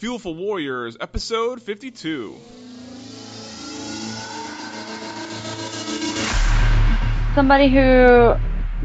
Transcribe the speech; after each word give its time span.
Fuel 0.00 0.18
for 0.18 0.34
Warriors, 0.34 0.96
episode 0.98 1.60
52. 1.60 2.34
Somebody 7.34 7.68
who 7.68 8.34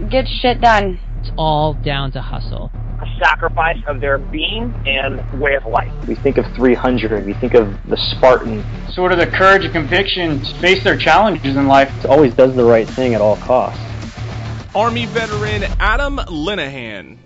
gets 0.09 0.29
shit 0.41 0.59
done. 0.59 0.99
It's 1.21 1.31
all 1.37 1.75
down 1.75 2.11
to 2.11 2.21
hustle. 2.21 2.69
A 3.01 3.05
sacrifice 3.17 3.77
of 3.87 4.01
their 4.01 4.17
being 4.17 4.73
and 4.85 5.39
way 5.39 5.55
of 5.55 5.65
life. 5.65 5.89
We 6.05 6.15
think 6.15 6.37
of 6.37 6.45
300, 6.53 7.25
we 7.25 7.33
think 7.35 7.53
of 7.53 7.73
the 7.87 7.95
Spartan. 7.95 8.61
Sort 8.91 9.13
of 9.13 9.17
the 9.17 9.27
courage 9.27 9.63
and 9.63 9.71
conviction 9.71 10.41
to 10.41 10.59
face 10.59 10.83
their 10.83 10.97
challenges 10.97 11.55
in 11.55 11.67
life. 11.67 11.97
It 12.03 12.07
always 12.07 12.33
does 12.33 12.53
the 12.57 12.65
right 12.65 12.89
thing 12.89 13.15
at 13.15 13.21
all 13.21 13.37
costs. 13.37 13.81
Army 14.75 15.05
veteran 15.05 15.63
Adam 15.79 16.17
Linehan. 16.17 17.19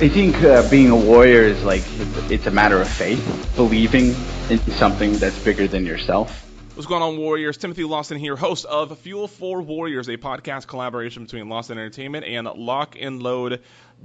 I 0.00 0.08
think 0.08 0.40
uh, 0.44 0.70
being 0.70 0.90
a 0.90 0.96
warrior 0.96 1.42
is 1.42 1.64
like 1.64 1.82
it's 2.30 2.46
a 2.46 2.52
matter 2.52 2.80
of 2.80 2.88
faith, 2.88 3.52
believing 3.56 4.14
in 4.48 4.58
something 4.70 5.14
that's 5.14 5.36
bigger 5.40 5.66
than 5.66 5.84
yourself. 5.84 6.48
What's 6.76 6.86
going 6.86 7.02
on, 7.02 7.16
Warriors? 7.16 7.56
Timothy 7.56 7.82
Lawson 7.82 8.16
here, 8.16 8.36
host 8.36 8.64
of 8.66 8.96
Fuel 9.00 9.26
for 9.26 9.60
Warriors, 9.60 10.06
a 10.08 10.16
podcast 10.16 10.68
collaboration 10.68 11.24
between 11.24 11.48
Lawson 11.48 11.78
Entertainment 11.78 12.24
and 12.26 12.46
Lock 12.46 12.96
and 13.00 13.20
Load 13.20 13.60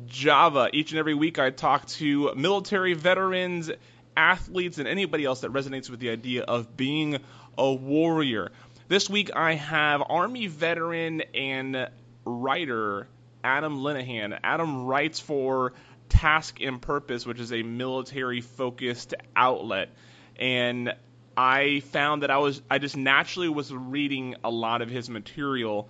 Java. 0.08 0.68
Each 0.74 0.90
and 0.90 0.98
every 0.98 1.14
week, 1.14 1.38
I 1.38 1.52
talk 1.52 1.86
to 1.90 2.34
military 2.34 2.96
veterans, 2.96 3.70
athletes, 4.18 4.80
and 4.80 4.88
anybody 4.88 5.26
else 5.26 5.42
that 5.42 5.54
resonates 5.54 5.92
with 5.92 6.00
the 6.00 6.10
idea 6.10 6.42
of 6.42 6.76
being 6.76 7.20
a 7.56 7.72
warrior. 7.72 8.52
This 8.88 9.12
week, 9.12 9.30
I 9.36 9.54
have 9.54 10.02
Army 10.10 10.48
veteran 10.48 11.22
and 11.36 11.88
writer 12.26 13.08
Adam 13.44 13.80
Linehan. 13.80 14.40
Adam 14.44 14.86
writes 14.86 15.20
for 15.20 15.74
Task 16.14 16.62
and 16.62 16.82
Purpose, 16.82 17.26
which 17.26 17.40
is 17.40 17.52
a 17.52 17.64
military 17.64 18.42
focused 18.42 19.16
outlet. 19.36 19.90
And 20.38 20.94
I 21.36 21.80
found 21.80 22.22
that 22.22 22.30
I 22.30 22.38
was 22.38 22.62
I 22.70 22.78
just 22.78 22.96
naturally 22.96 23.50
was 23.50 23.74
reading 23.74 24.36
a 24.44 24.52
lot 24.52 24.84
of 24.84 24.90
his 24.90 25.10
material 25.10 25.90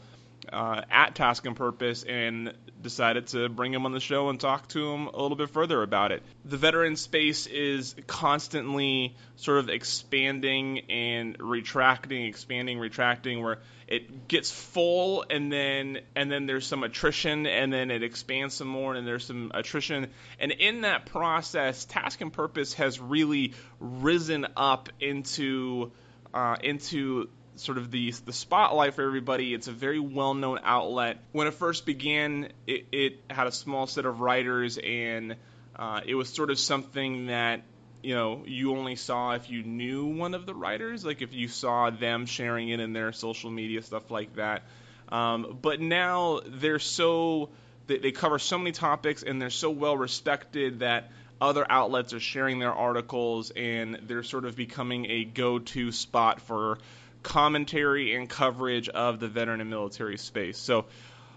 uh, 0.52 0.82
at 0.90 1.16
Task 1.16 1.46
and 1.46 1.56
Purpose 1.56 2.04
and 2.04 2.54
decided 2.82 3.28
to 3.28 3.50
bring 3.50 3.74
him 3.74 3.86
on 3.86 3.92
the 3.92 4.00
show 4.00 4.30
and 4.30 4.40
talk 4.40 4.68
to 4.70 4.92
him 4.92 5.08
a 5.08 5.22
little 5.22 5.38
bit 5.38 5.50
further 5.50 5.82
about 5.82 6.12
it. 6.12 6.24
The 6.46 6.58
veteran 6.58 6.96
space 6.96 7.48
is 7.48 7.96
constantly 8.08 9.16
sort 9.36 9.60
of 9.60 9.70
expanding 9.70 10.80
and 10.90 11.38
retracting, 11.40 12.26
expanding, 12.26 12.80
retracting, 12.80 13.42
where 13.42 13.60
it 13.88 14.28
gets 14.28 14.52
full 14.52 15.26
and 15.30 15.52
then 15.52 16.00
and 16.16 16.32
then 16.32 16.46
there's 16.46 16.66
some 16.66 16.84
attrition 16.84 17.46
and 17.46 17.72
then 17.72 17.92
it 17.92 18.02
expands 18.02 18.56
some 18.56 18.68
more 18.68 18.96
and 18.96 19.06
there's 19.06 19.26
some 19.26 19.52
attrition 19.54 20.08
and 20.40 20.52
in 20.52 20.82
that 20.82 21.06
process 21.06 21.86
task 21.86 22.22
and 22.22 22.32
purpose 22.32 22.74
has 22.76 23.00
really 23.00 23.54
risen 23.80 24.48
up 24.56 24.90
into 25.00 25.92
uh, 26.34 26.56
into 26.64 27.30
sort 27.56 27.78
of 27.78 27.92
the 27.92 28.12
the 28.26 28.34
spotlight 28.34 28.94
for 28.94 29.04
everybody. 29.04 29.54
It's 29.54 29.68
a 29.68 29.72
very 29.72 30.00
well 30.00 30.34
known 30.34 30.60
outlet. 30.64 31.20
When 31.32 31.48
it 31.48 31.54
first 31.54 31.86
began, 31.86 32.50
it, 32.68 32.86
it 32.92 33.20
had 33.30 33.48
a 33.48 33.52
small 33.52 33.88
set 33.88 34.06
of 34.06 34.20
writers, 34.20 34.78
and 34.78 35.36
uh, 35.76 36.02
it 36.06 36.16
was 36.16 36.30
sort 36.30 36.50
of 36.50 36.60
something 36.60 37.28
that 37.28 37.62
you 38.02 38.16
know 38.16 38.44
you 38.46 38.76
only 38.76 38.96
saw 38.96 39.34
if 39.34 39.50
you 39.50 39.64
knew 39.64 40.06
one 40.06 40.34
of 40.34 40.46
the 40.46 40.54
writers, 40.54 41.06
like 41.06 41.22
if 41.22 41.34
you 41.34 41.48
saw 41.48 41.90
them 41.90 42.26
sharing 42.26 42.70
it 42.70 42.80
in 42.80 42.94
their 42.94 43.12
social 43.12 43.50
media 43.50 43.82
stuff 43.82 44.12
like 44.12 44.36
that. 44.36 44.64
Um, 45.10 45.60
but 45.62 45.80
now 45.80 46.42
they're 46.46 46.80
so 46.80 47.50
they, 47.88 47.98
they 47.98 48.12
cover 48.12 48.40
so 48.40 48.58
many 48.58 48.72
topics, 48.72 49.24
and 49.24 49.42
they're 49.42 49.50
so 49.50 49.70
well 49.70 49.98
respected 49.98 50.80
that 50.80 51.12
other 51.42 51.66
outlets 51.70 52.14
are 52.14 52.20
sharing 52.20 52.60
their 52.60 52.74
articles, 52.74 53.52
and 53.52 54.00
they're 54.04 54.24
sort 54.24 54.46
of 54.46 54.56
becoming 54.56 55.10
a 55.10 55.26
go-to 55.26 55.92
spot 55.92 56.42
for 56.42 56.78
commentary 57.24 58.16
and 58.16 58.30
coverage 58.30 58.90
of 58.90 59.20
the 59.20 59.28
veteran 59.28 59.62
and 59.62 59.70
military 59.70 60.18
space. 60.18 60.58
So, 60.58 60.86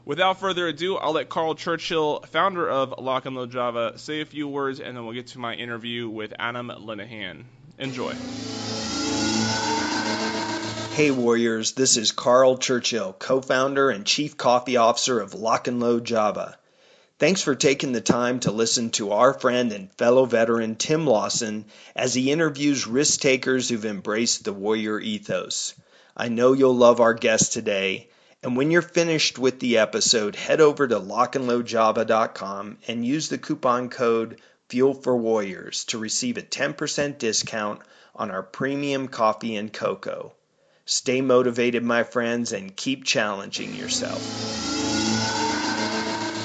without 0.04 0.41
further 0.41 0.66
ado, 0.66 0.97
I'll 0.97 1.12
let 1.12 1.28
Carl 1.28 1.54
Churchill, 1.54 2.20
founder 2.30 2.69
of 2.69 2.94
Lock 2.98 3.26
and 3.26 3.36
Load 3.36 3.52
Java, 3.52 3.98
say 3.98 4.20
a 4.20 4.26
few 4.26 4.48
words, 4.48 4.80
and 4.80 4.97
then 4.97 5.04
we'll 5.04 5.14
get 5.14 5.28
to 5.28 5.38
my 5.38 5.54
interview 5.54 6.08
with 6.08 6.34
Adam 6.38 6.69
Linehan. 6.69 7.44
Enjoy. 7.78 8.14
Hey 10.97 11.10
Warriors, 11.10 11.72
this 11.72 11.98
is 11.98 12.10
Carl 12.10 12.56
Churchill, 12.56 13.12
co-founder 13.12 13.91
and 13.91 14.06
chief 14.06 14.38
coffee 14.38 14.78
officer 14.78 15.20
of 15.20 15.34
Lock 15.34 15.68
and 15.68 15.78
Load 15.78 16.06
Java. 16.06 16.56
Thanks 17.19 17.41
for 17.41 17.54
taking 17.54 17.93
the 17.93 18.03
time 18.03 18.41
to 18.41 18.50
listen 18.50 18.91
to 18.91 19.12
our 19.12 19.32
friend 19.32 19.72
and 19.72 19.91
fellow 19.94 20.27
veteran 20.27 20.77
Tim 20.77 21.06
Lawson 21.06 21.65
as 21.94 22.12
he 22.12 22.31
interviews 22.31 22.87
risk 22.87 23.21
takers 23.21 23.71
who've 23.71 23.87
embraced 23.87 24.44
the 24.44 24.53
warrior 24.53 25.00
ethos. 25.00 25.72
I 26.15 26.28
know 26.28 26.53
you'll 26.53 26.77
love 26.77 27.00
our 27.00 27.15
guest 27.15 27.54
today, 27.54 28.10
and 28.43 28.54
when 28.54 28.71
you're 28.71 28.82
finished 28.82 29.38
with 29.38 29.60
the 29.60 29.78
episode, 29.78 30.37
head 30.37 30.60
over 30.60 30.87
to 30.87 31.00
lockandloadjava.com 31.00 32.78
and 32.87 33.06
use 33.06 33.31
the 33.31 33.38
coupon 33.38 33.88
code 33.88 34.38
Fuel 34.69 34.93
for 34.93 35.16
Warriors 35.16 35.84
to 35.87 35.98
receive 35.98 36.37
a 36.37 36.43
10% 36.43 37.16
discount 37.16 37.81
on 38.15 38.31
our 38.31 38.43
premium 38.43 39.09
coffee 39.09 39.56
and 39.56 39.72
cocoa. 39.72 40.34
Stay 40.84 41.22
motivated, 41.22 41.83
my 41.83 42.03
friends, 42.03 42.53
and 42.53 42.77
keep 42.77 43.04
challenging 43.04 43.75
yourself. 43.75 44.66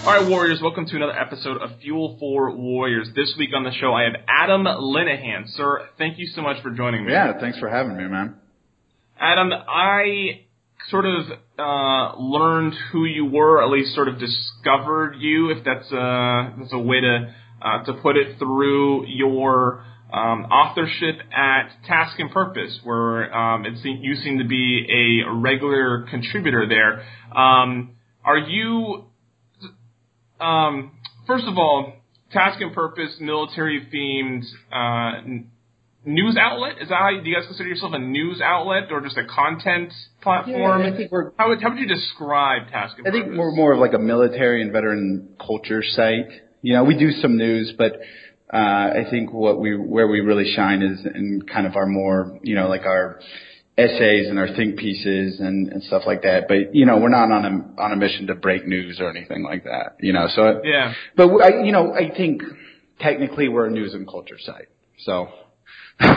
All 0.03 0.19
right, 0.19 0.27
Warriors, 0.27 0.59
welcome 0.63 0.87
to 0.87 0.95
another 0.95 1.15
episode 1.15 1.61
of 1.61 1.79
Fuel 1.81 2.17
for 2.19 2.49
Warriors. 2.55 3.07
This 3.15 3.35
week 3.37 3.51
on 3.55 3.63
the 3.63 3.71
show, 3.71 3.93
I 3.93 4.05
have 4.05 4.13
Adam 4.27 4.63
Linehan. 4.63 5.47
Sir, 5.49 5.87
thank 5.99 6.17
you 6.17 6.25
so 6.25 6.41
much 6.41 6.59
for 6.63 6.71
joining 6.71 7.05
me. 7.05 7.11
Yeah, 7.11 7.39
thanks 7.39 7.59
for 7.59 7.69
having 7.69 7.95
me, 7.95 8.07
man. 8.07 8.33
Adam, 9.19 9.51
I 9.53 10.41
sort 10.89 11.05
of 11.05 11.25
uh, 11.59 12.19
learned 12.19 12.73
who 12.91 13.05
you 13.05 13.25
were, 13.25 13.63
at 13.63 13.69
least 13.69 13.93
sort 13.93 14.07
of 14.07 14.17
discovered 14.17 15.17
you, 15.19 15.51
if 15.51 15.63
that's 15.63 15.91
a, 15.91 16.55
that's 16.57 16.73
a 16.73 16.79
way 16.79 16.99
to 16.99 17.35
uh, 17.61 17.83
to 17.83 17.93
put 18.01 18.17
it, 18.17 18.39
through 18.39 19.05
your 19.05 19.85
um, 20.11 20.45
authorship 20.45 21.17
at 21.31 21.69
Task 21.87 22.19
and 22.19 22.31
Purpose, 22.31 22.79
where 22.83 23.31
um, 23.37 23.67
it 23.67 23.77
seem, 23.83 23.99
you 24.01 24.15
seem 24.15 24.39
to 24.39 24.47
be 24.47 25.23
a 25.23 25.31
regular 25.31 26.07
contributor 26.09 26.67
there. 26.67 27.05
Um, 27.39 27.91
are 28.25 28.39
you, 28.39 29.05
um, 30.41 30.91
first 31.27 31.45
of 31.47 31.57
all, 31.57 31.93
Task 32.31 32.61
and 32.61 32.73
Purpose, 32.73 33.17
military 33.19 33.87
themed 33.93 34.43
uh, 34.71 35.45
news 36.05 36.37
outlet? 36.39 36.81
Is 36.81 36.89
that 36.89 36.95
how 36.95 37.09
do 37.11 37.29
you 37.29 37.35
guys 37.35 37.45
consider 37.45 37.69
yourself 37.69 37.93
a 37.93 37.99
news 37.99 38.41
outlet 38.43 38.91
or 38.91 39.01
just 39.01 39.17
a 39.17 39.25
content 39.25 39.93
platform? 40.21 40.81
Yeah, 40.81 40.93
I 40.93 40.97
think 40.97 41.11
we're. 41.11 41.31
How 41.37 41.49
would, 41.49 41.61
how 41.61 41.69
would 41.69 41.79
you 41.79 41.87
describe 41.87 42.69
Task 42.71 42.97
and 42.97 43.05
purpose? 43.05 43.19
I 43.19 43.19
Purpose? 43.19 43.29
think 43.29 43.39
we're 43.39 43.55
more 43.55 43.73
of 43.73 43.79
like 43.79 43.93
a 43.93 43.99
military 43.99 44.61
and 44.61 44.71
veteran 44.71 45.35
culture 45.45 45.83
site. 45.83 46.27
You 46.61 46.75
know, 46.75 46.83
we 46.83 46.97
do 46.97 47.11
some 47.11 47.37
news, 47.37 47.73
but 47.77 47.93
uh, 48.53 48.57
I 48.57 49.03
think 49.09 49.33
what 49.33 49.59
we 49.59 49.75
where 49.75 50.07
we 50.07 50.19
really 50.19 50.53
shine 50.55 50.81
is 50.81 51.05
in 51.05 51.41
kind 51.51 51.65
of 51.65 51.75
our 51.75 51.85
more, 51.85 52.39
you 52.43 52.55
know, 52.55 52.67
like 52.67 52.85
our 52.85 53.19
essays 53.81 54.27
and 54.29 54.37
our 54.37 54.47
think 54.55 54.77
pieces 54.77 55.39
and, 55.39 55.71
and 55.71 55.83
stuff 55.83 56.03
like 56.05 56.21
that. 56.23 56.47
But 56.47 56.75
you 56.75 56.85
know, 56.85 56.99
we're 56.99 57.09
not 57.09 57.31
on 57.31 57.45
a 57.45 57.81
on 57.81 57.91
a 57.91 57.95
mission 57.95 58.27
to 58.27 58.35
break 58.35 58.67
news 58.67 58.99
or 58.99 59.09
anything 59.09 59.43
like 59.43 59.63
that. 59.63 59.97
You 59.99 60.13
know, 60.13 60.27
so 60.33 60.61
Yeah. 60.63 60.93
But 61.15 61.29
I, 61.41 61.63
you 61.63 61.71
know, 61.71 61.93
I 61.93 62.15
think 62.15 62.41
technically 62.99 63.49
we're 63.49 63.67
a 63.67 63.71
news 63.71 63.93
and 63.93 64.07
culture 64.07 64.37
site. 64.39 64.69
So. 64.99 65.29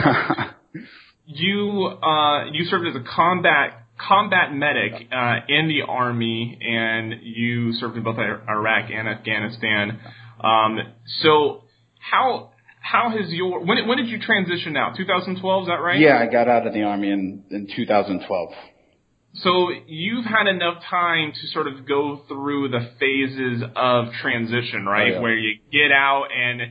you 1.25 1.87
uh, 2.01 2.45
you 2.51 2.65
served 2.65 2.87
as 2.87 2.95
a 2.95 3.03
combat 3.15 3.85
combat 3.97 4.53
medic 4.53 5.07
uh, 5.11 5.35
in 5.47 5.67
the 5.67 5.81
army, 5.87 6.57
and 6.61 7.15
you 7.23 7.73
served 7.73 7.97
in 7.97 8.03
both 8.03 8.17
Iraq 8.17 8.89
and 8.91 9.07
Afghanistan. 9.07 9.99
Um, 10.43 10.79
so 11.21 11.63
how 11.99 12.51
how 12.85 13.09
has 13.09 13.31
your 13.31 13.65
when 13.65 13.87
when 13.87 13.97
did 13.97 14.07
you 14.07 14.19
transition 14.19 14.77
out? 14.77 14.95
2012, 14.95 15.63
is 15.63 15.67
that 15.67 15.73
right? 15.81 15.99
Yeah, 15.99 16.19
I 16.19 16.31
got 16.31 16.47
out 16.47 16.67
of 16.67 16.73
the 16.73 16.83
army 16.83 17.09
in 17.09 17.43
in 17.49 17.67
2012. 17.75 18.49
So 19.37 19.71
you've 19.87 20.23
had 20.23 20.47
enough 20.47 20.83
time 20.89 21.33
to 21.33 21.47
sort 21.47 21.67
of 21.67 21.87
go 21.87 22.21
through 22.27 22.69
the 22.69 22.91
phases 22.99 23.63
of 23.75 24.13
transition, 24.21 24.85
right? 24.85 25.11
Oh, 25.11 25.15
yeah. 25.15 25.19
Where 25.19 25.35
you 25.35 25.57
get 25.71 25.91
out 25.91 26.27
and 26.31 26.61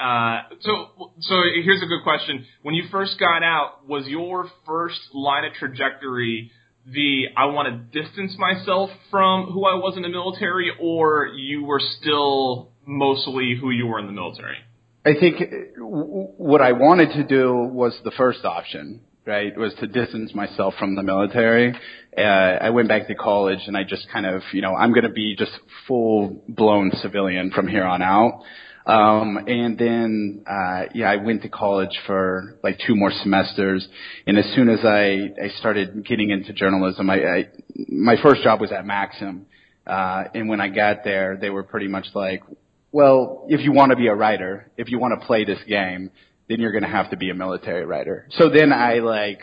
uh, 0.00 0.54
so 0.62 1.12
so 1.20 1.34
here's 1.64 1.82
a 1.82 1.86
good 1.86 2.02
question. 2.02 2.44
When 2.62 2.74
you 2.74 2.84
first 2.90 3.18
got 3.20 3.44
out, 3.44 3.86
was 3.86 4.06
your 4.08 4.50
first 4.66 4.98
line 5.14 5.44
of 5.44 5.52
trajectory 5.54 6.50
the 6.84 7.26
I 7.36 7.46
want 7.46 7.68
to 7.68 8.02
distance 8.02 8.34
myself 8.36 8.90
from 9.12 9.52
who 9.52 9.64
I 9.64 9.76
was 9.76 9.94
in 9.96 10.02
the 10.02 10.08
military, 10.08 10.72
or 10.80 11.28
you 11.28 11.62
were 11.62 11.80
still 12.00 12.72
mostly 12.84 13.56
who 13.60 13.70
you 13.70 13.86
were 13.86 14.00
in 14.00 14.06
the 14.06 14.12
military? 14.12 14.56
I 15.04 15.14
think 15.18 15.40
uh, 15.40 15.80
what 15.82 16.60
I 16.60 16.72
wanted 16.72 17.10
to 17.14 17.24
do 17.24 17.54
was 17.54 17.98
the 18.04 18.12
first 18.12 18.44
option, 18.44 19.00
right? 19.26 19.56
Was 19.56 19.74
to 19.80 19.86
distance 19.88 20.32
myself 20.34 20.74
from 20.78 20.94
the 20.94 21.02
military. 21.02 21.74
Uh, 22.16 22.20
I 22.20 22.70
went 22.70 22.88
back 22.88 23.08
to 23.08 23.14
college 23.14 23.58
and 23.66 23.76
I 23.76 23.82
just 23.82 24.06
kind 24.12 24.26
of, 24.26 24.42
you 24.52 24.62
know, 24.62 24.74
I'm 24.76 24.92
going 24.92 25.04
to 25.04 25.12
be 25.12 25.34
just 25.36 25.52
full 25.88 26.44
blown 26.48 26.92
civilian 27.00 27.50
from 27.50 27.66
here 27.66 27.84
on 27.84 28.00
out. 28.00 28.42
Um, 28.84 29.38
and 29.46 29.78
then, 29.78 30.44
uh, 30.48 30.84
yeah, 30.94 31.10
I 31.10 31.16
went 31.16 31.42
to 31.42 31.48
college 31.48 31.96
for 32.06 32.58
like 32.62 32.78
two 32.86 32.94
more 32.94 33.10
semesters. 33.10 33.86
And 34.26 34.38
as 34.38 34.44
soon 34.54 34.68
as 34.68 34.84
I, 34.84 35.30
I 35.42 35.48
started 35.58 36.04
getting 36.04 36.30
into 36.30 36.52
journalism, 36.52 37.08
I, 37.10 37.16
I, 37.16 37.48
my 37.88 38.16
first 38.22 38.42
job 38.42 38.60
was 38.60 38.72
at 38.72 38.84
Maxim. 38.84 39.46
Uh, 39.86 40.24
and 40.34 40.48
when 40.48 40.60
I 40.60 40.68
got 40.68 41.04
there, 41.04 41.36
they 41.40 41.50
were 41.50 41.64
pretty 41.64 41.88
much 41.88 42.06
like, 42.14 42.42
well, 42.92 43.46
if 43.48 43.60
you 43.62 43.72
want 43.72 43.90
to 43.90 43.96
be 43.96 44.06
a 44.06 44.14
writer, 44.14 44.70
if 44.76 44.90
you 44.90 44.98
want 44.98 45.18
to 45.18 45.26
play 45.26 45.44
this 45.44 45.58
game, 45.66 46.10
then 46.48 46.60
you're 46.60 46.72
going 46.72 46.84
to 46.84 46.88
have 46.88 47.10
to 47.10 47.16
be 47.16 47.30
a 47.30 47.34
military 47.34 47.86
writer. 47.86 48.28
So 48.32 48.50
then 48.50 48.72
I 48.72 48.98
like, 48.98 49.40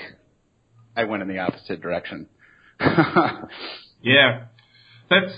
I 0.95 1.05
went 1.05 1.23
in 1.23 1.27
the 1.27 1.39
opposite 1.39 1.81
direction. 1.81 2.27
yeah. 2.79 4.45
That's, 5.09 5.33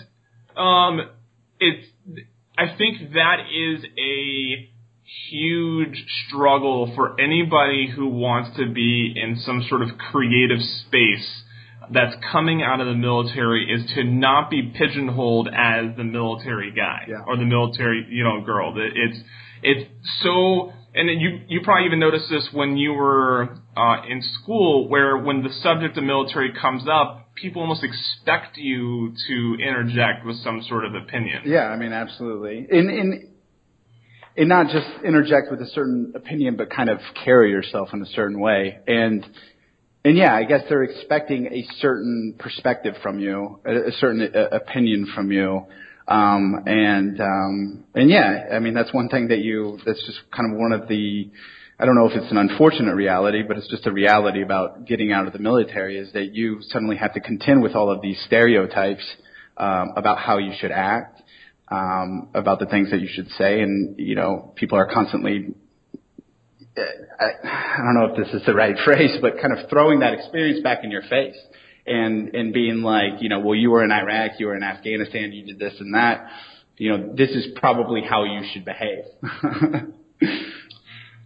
um, 0.58 1.00
it's, 1.60 1.88
I 2.58 2.76
think 2.78 3.14
that 3.14 3.38
is 3.50 3.86
a 3.98 4.70
huge 5.30 6.06
struggle 6.28 6.92
for 6.96 7.20
anybody 7.20 7.90
who 7.96 8.08
wants 8.08 8.58
to 8.58 8.70
be 8.72 9.14
in 9.16 9.38
some 9.38 9.66
sort 9.70 9.82
of 9.82 9.98
creative 9.98 10.60
space 10.60 11.44
that's 11.94 12.16
coming 12.32 12.62
out 12.62 12.80
of 12.82 12.88
the 12.88 12.96
military 12.96 13.66
is 13.72 13.90
to 13.96 14.04
not 14.04 14.50
be 14.50 14.72
pigeonholed 14.78 15.48
as 15.48 15.96
the 15.98 16.04
military 16.04 16.72
guy 16.72 17.06
Yeah. 17.08 17.24
or 17.28 17.38
the 17.38 17.46
military, 17.46 18.06
you 18.10 18.24
know, 18.24 18.42
girl. 18.42 18.74
It's 18.78 19.20
it's 19.64 19.90
so 20.24 20.74
and 20.94 21.22
you 21.22 21.40
you 21.48 21.62
probably 21.64 21.86
even 21.86 22.00
noticed 22.00 22.30
this 22.30 22.48
when 22.54 22.78
you 22.78 22.94
were 22.94 23.58
uh, 23.78 24.02
in 24.10 24.22
school, 24.42 24.90
where 24.90 25.18
when 25.18 25.44
the 25.44 25.50
subject 25.62 25.98
of 25.98 26.04
military 26.04 26.52
comes 26.60 26.84
up, 26.92 27.30
people 27.36 27.62
almost 27.62 27.84
expect 27.84 28.58
you 28.58 29.14
to 29.28 29.58
interject 29.64 30.26
with 30.26 30.36
some 30.44 30.62
sort 30.68 30.84
of 30.86 30.94
opinion. 30.96 31.44
Yeah, 31.46 31.68
I 31.68 31.78
mean, 31.78 31.94
absolutely. 31.94 32.68
And, 32.70 32.90
and, 32.90 33.24
and 34.36 34.50
not 34.50 34.68
just 34.68 34.88
interject 35.06 35.50
with 35.50 35.62
a 35.62 35.68
certain 35.68 36.14
opinion, 36.16 36.58
but 36.58 36.70
kind 36.70 36.90
of 36.90 37.00
carry 37.24 37.52
yourself 37.52 37.90
in 37.94 38.02
a 38.02 38.06
certain 38.08 38.40
way. 38.40 38.80
And, 38.88 39.26
and 40.04 40.18
yeah, 40.18 40.34
I 40.34 40.44
guess 40.44 40.62
they're 40.68 40.84
expecting 40.84 41.48
a 41.48 41.66
certain 41.80 42.36
perspective 42.40 42.96
from 43.04 43.20
you, 43.20 43.60
a, 43.66 43.90
a 43.90 43.92
certain 44.00 44.22
uh, 44.34 44.56
opinion 44.56 45.12
from 45.14 45.32
you. 45.32 45.66
Um, 46.08 46.64
and, 46.66 47.22
um, 47.22 47.84
and 47.94 48.10
yeah, 48.10 48.50
I 48.52 48.60
mean, 48.60 48.74
that's 48.74 48.94
one 48.94 49.08
thing 49.10 49.30
that 49.30 49.40
you, 49.40 49.80
that's 49.86 50.04
just 50.06 50.20
kind 50.36 50.52
of 50.52 50.60
one 50.60 50.74
of 50.74 50.88
the, 50.88 51.30
I 51.80 51.86
don't 51.86 51.96
know 51.96 52.08
if 52.08 52.16
it's 52.16 52.32
an 52.32 52.38
unfortunate 52.38 52.96
reality, 52.96 53.44
but 53.48 53.58
it's 53.58 53.70
just 53.70 53.86
a 53.88 53.92
reality 53.92 54.42
about 54.42 54.86
getting 54.86 55.12
out 55.12 55.28
of 55.28 55.34
the 55.34 55.40
military 55.40 55.98
is 55.98 56.12
that 56.14 56.34
you 56.34 56.60
suddenly 56.70 56.98
have 56.98 57.14
to 57.14 57.20
contend 57.20 57.62
with 57.62 57.76
all 57.76 57.90
of 57.90 58.02
these 58.02 58.22
stereotypes, 58.26 59.04
um, 59.58 59.94
about 59.96 60.18
how 60.18 60.38
you 60.38 60.52
should 60.60 60.72
act, 60.72 61.22
um, 61.72 62.30
about 62.34 62.60
the 62.60 62.66
things 62.66 62.92
that 62.92 63.00
you 63.00 63.08
should 63.10 63.30
say. 63.38 63.62
And, 63.62 63.96
you 63.98 64.16
know, 64.16 64.54
people 64.56 64.78
are 64.78 64.92
constantly, 64.92 65.54
I, 66.78 67.32
I 67.44 67.78
don't 67.78 67.96
know 67.96 68.14
if 68.14 68.18
this 68.26 68.34
is 68.34 68.46
the 68.46 68.54
right 68.54 68.76
phrase, 68.86 69.18
but 69.22 69.34
kind 69.42 69.58
of 69.58 69.70
throwing 69.70 70.00
that 70.00 70.14
experience 70.14 70.62
back 70.64 70.84
in 70.84 70.92
your 70.92 71.04
face 71.04 71.38
and, 71.86 72.34
and 72.36 72.54
being 72.54 72.82
like, 72.82 73.22
you 73.22 73.30
know, 73.30 73.40
well, 73.40 73.56
you 73.56 73.72
were 73.72 73.84
in 73.84 73.92
Iraq, 73.92 74.40
you 74.40 74.48
were 74.48 74.56
in 74.56 74.64
Afghanistan, 74.64 75.32
you 75.32 75.46
did 75.46 75.60
this 75.60 75.74
and 75.80 75.94
that. 75.96 76.28
You 76.78 76.98
know, 76.98 77.14
this 77.16 77.30
is 77.30 77.48
probably 77.58 78.02
how 78.02 78.24
you 78.24 78.42
should 78.54 78.66
behave. 78.66 79.04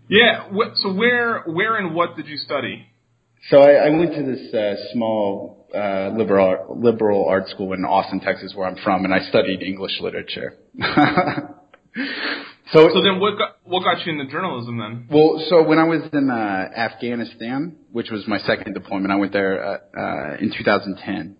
Yeah. 0.07 0.49
So 0.75 0.93
where 0.93 1.43
where 1.43 1.77
and 1.77 1.95
what 1.95 2.15
did 2.15 2.27
you 2.27 2.37
study? 2.37 2.85
So 3.49 3.57
I, 3.57 3.87
I 3.87 3.89
went 3.89 4.13
to 4.13 4.23
this 4.23 4.53
uh, 4.53 4.75
small 4.93 5.67
uh, 5.73 6.09
liberal 6.17 6.77
liberal 6.79 7.27
art 7.27 7.49
school 7.49 7.73
in 7.73 7.83
Austin, 7.85 8.19
Texas, 8.19 8.53
where 8.55 8.67
I'm 8.67 8.77
from, 8.83 9.05
and 9.05 9.13
I 9.13 9.19
studied 9.29 9.61
English 9.61 9.99
literature. 10.01 10.55
so, 12.73 12.89
So 12.93 13.01
then 13.03 13.19
what 13.19 13.37
got 13.37 13.57
what 13.63 13.83
got 13.83 14.05
you 14.05 14.13
into 14.13 14.31
journalism 14.31 14.77
then? 14.77 15.07
well, 15.09 15.43
so 15.49 15.63
when 15.63 15.79
I 15.79 15.83
was 15.83 16.01
in 16.13 16.29
uh, 16.29 16.69
Afghanistan, 16.75 17.75
which 17.91 18.09
was 18.11 18.27
my 18.27 18.39
second 18.39 18.73
deployment, 18.73 19.11
I 19.11 19.15
went 19.17 19.33
there 19.33 19.63
uh, 19.63 19.77
uh, 19.97 20.37
in 20.39 20.51
2010. 20.57 21.37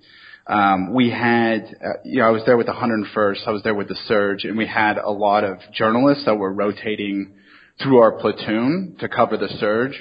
Um, 0.48 0.94
we 0.94 1.10
had, 1.10 1.76
uh, 1.84 1.90
you 2.04 2.20
know, 2.20 2.28
I 2.28 2.30
was 2.30 2.44
there 2.46 2.56
with 2.56 2.68
the 2.68 2.74
101st. 2.74 3.48
I 3.48 3.52
was 3.52 3.64
there 3.64 3.74
with 3.74 3.88
the 3.88 3.98
Surge, 4.08 4.44
and 4.46 4.56
we 4.56 4.68
had 4.68 4.98
a 5.00 5.10
lot 5.10 5.44
of 5.44 5.58
journalists 5.74 6.26
that 6.26 6.36
were 6.36 6.54
rotating 6.54 7.34
through 7.82 7.98
our 7.98 8.12
platoon 8.14 8.96
to 9.00 9.10
cover 9.10 9.38
the 9.38 9.48
Surge. 9.60 10.00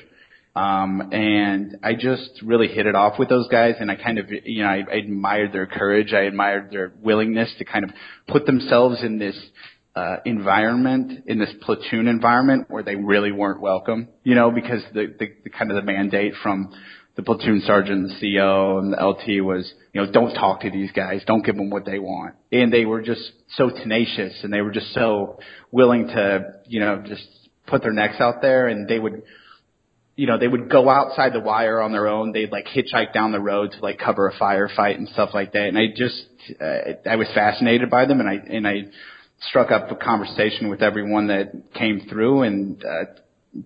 Um, 0.55 1.11
and 1.13 1.79
I 1.83 1.95
just 1.95 2.43
really 2.43 2.69
hit 2.69 2.87
it 2.87 2.95
off 2.95 3.19
with 3.19 3.29
those 3.31 3.49
guys, 3.49 3.77
and 3.81 3.91
I 3.91 3.97
kind 3.97 4.19
of, 4.19 4.31
you 4.31 4.63
know, 4.63 4.69
I, 4.69 4.85
I 4.89 4.97
admired 4.97 5.53
their 5.53 5.67
courage. 5.67 6.13
I 6.13 6.21
admired 6.21 6.71
their 6.71 6.93
willingness 7.03 7.53
to 7.59 7.65
kind 7.65 7.85
of 7.85 7.91
put 8.29 8.45
themselves 8.47 9.03
in 9.03 9.19
this 9.19 9.37
uh, 9.97 10.17
environment, 10.25 11.25
in 11.27 11.39
this 11.39 11.53
platoon 11.61 12.09
environment 12.09 12.67
where 12.69 12.83
they 12.83 12.97
really 12.97 13.31
weren't 13.31 13.61
welcome, 13.61 14.09
you 14.25 14.35
know, 14.35 14.51
because 14.51 14.83
the, 14.93 15.15
the, 15.19 15.27
the 15.45 15.51
kind 15.51 15.71
of 15.71 15.77
the 15.77 15.83
mandate 15.83 16.35
from 16.43 16.73
the 17.17 17.23
platoon 17.23 17.63
sergeant, 17.65 18.09
the 18.09 18.37
CO, 18.37 18.79
and 18.79 18.93
the 18.93 18.97
LT 18.97 19.45
was, 19.45 19.73
you 19.93 20.01
know, 20.01 20.11
don't 20.11 20.35
talk 20.35 20.63
to 20.63 20.71
these 20.71 20.91
guys, 20.91 21.23
don't 21.27 21.45
give 21.45 21.55
them 21.55 21.71
what 21.71 21.85
they 21.85 22.01
want. 22.01 22.35
And 22.51 22.73
they 22.73 22.85
were 22.85 23.03
just 23.03 23.23
so 23.57 23.71
tenacious, 23.71 24.35
and 24.43 24.53
they 24.53 24.63
were 24.63 24.73
just 24.73 24.93
so 24.95 25.39
willing 25.71 26.09
to, 26.09 26.55
you 26.67 26.81
know, 26.81 27.05
just 27.07 27.25
put 27.69 27.83
their 27.83 27.93
necks 27.93 28.21
out 28.21 28.43
there, 28.43 28.67
and 28.67 28.89
they 28.89 28.99
would, 28.99 29.23
you 30.17 30.27
know, 30.27 30.39
they 30.39 30.49
would 30.49 30.69
go 30.69 30.91
outside 30.91 31.33
the 31.35 31.41
wire 31.41 31.81
on 31.81 31.93
their 31.93 32.09
own. 32.09 32.33
They'd 32.33 32.51
like 32.51 32.67
hitchhike 32.67 33.13
down 33.13 33.31
the 33.31 33.41
road 33.41 33.73
to 33.73 33.79
like 33.81 34.01
cover 34.01 34.29
a 34.29 34.35
firefight 34.35 34.97
and 34.97 35.09
stuff 35.11 35.31
like 35.35 35.53
that. 35.53 35.69
And 35.69 35.79
I 35.79 35.87
just, 35.97 36.27
uh, 36.61 37.09
I 37.09 37.15
was 37.15 37.29
fascinated 37.33 37.91
by 37.91 38.07
them, 38.07 38.19
and 38.19 38.29
I 38.29 38.35
and 38.35 38.67
I 38.67 38.75
struck 39.49 39.71
up 39.71 39.91
a 39.91 39.97
conversation 39.97 40.69
with 40.69 40.83
everyone 40.83 41.29
that 41.29 41.53
came 41.75 42.07
through, 42.09 42.43
and 42.43 42.85
uh, 42.85 43.05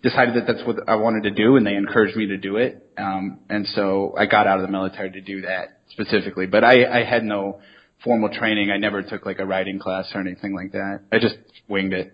decided 0.02 0.34
that 0.34 0.46
that's 0.46 0.66
what 0.66 0.88
I 0.88 0.96
wanted 0.96 1.22
to 1.25 1.30
do, 1.30 1.56
and 1.56 1.66
they 1.66 1.75
encouraged 1.75 2.16
me 2.16 2.26
to 2.26 2.36
do 2.36 2.56
it. 2.56 2.90
Um, 2.96 3.40
and 3.48 3.66
so 3.75 4.14
I 4.19 4.26
got 4.26 4.46
out 4.46 4.58
of 4.58 4.66
the 4.66 4.72
military 4.72 5.10
to 5.12 5.20
do 5.20 5.42
that 5.42 5.80
specifically. 5.90 6.46
But 6.46 6.64
I, 6.64 7.00
I 7.00 7.04
had 7.04 7.25
no 7.25 7.60
formal 8.04 8.28
training. 8.28 8.70
I 8.70 8.76
never 8.76 9.02
took 9.02 9.25
like 9.25 9.38
a 9.38 9.46
writing 9.46 9.78
class 9.78 10.10
or 10.14 10.20
anything 10.20 10.54
like 10.54 10.72
that. 10.72 11.00
I 11.12 11.19
just 11.19 11.36
winged 11.69 11.92
it. 11.92 12.12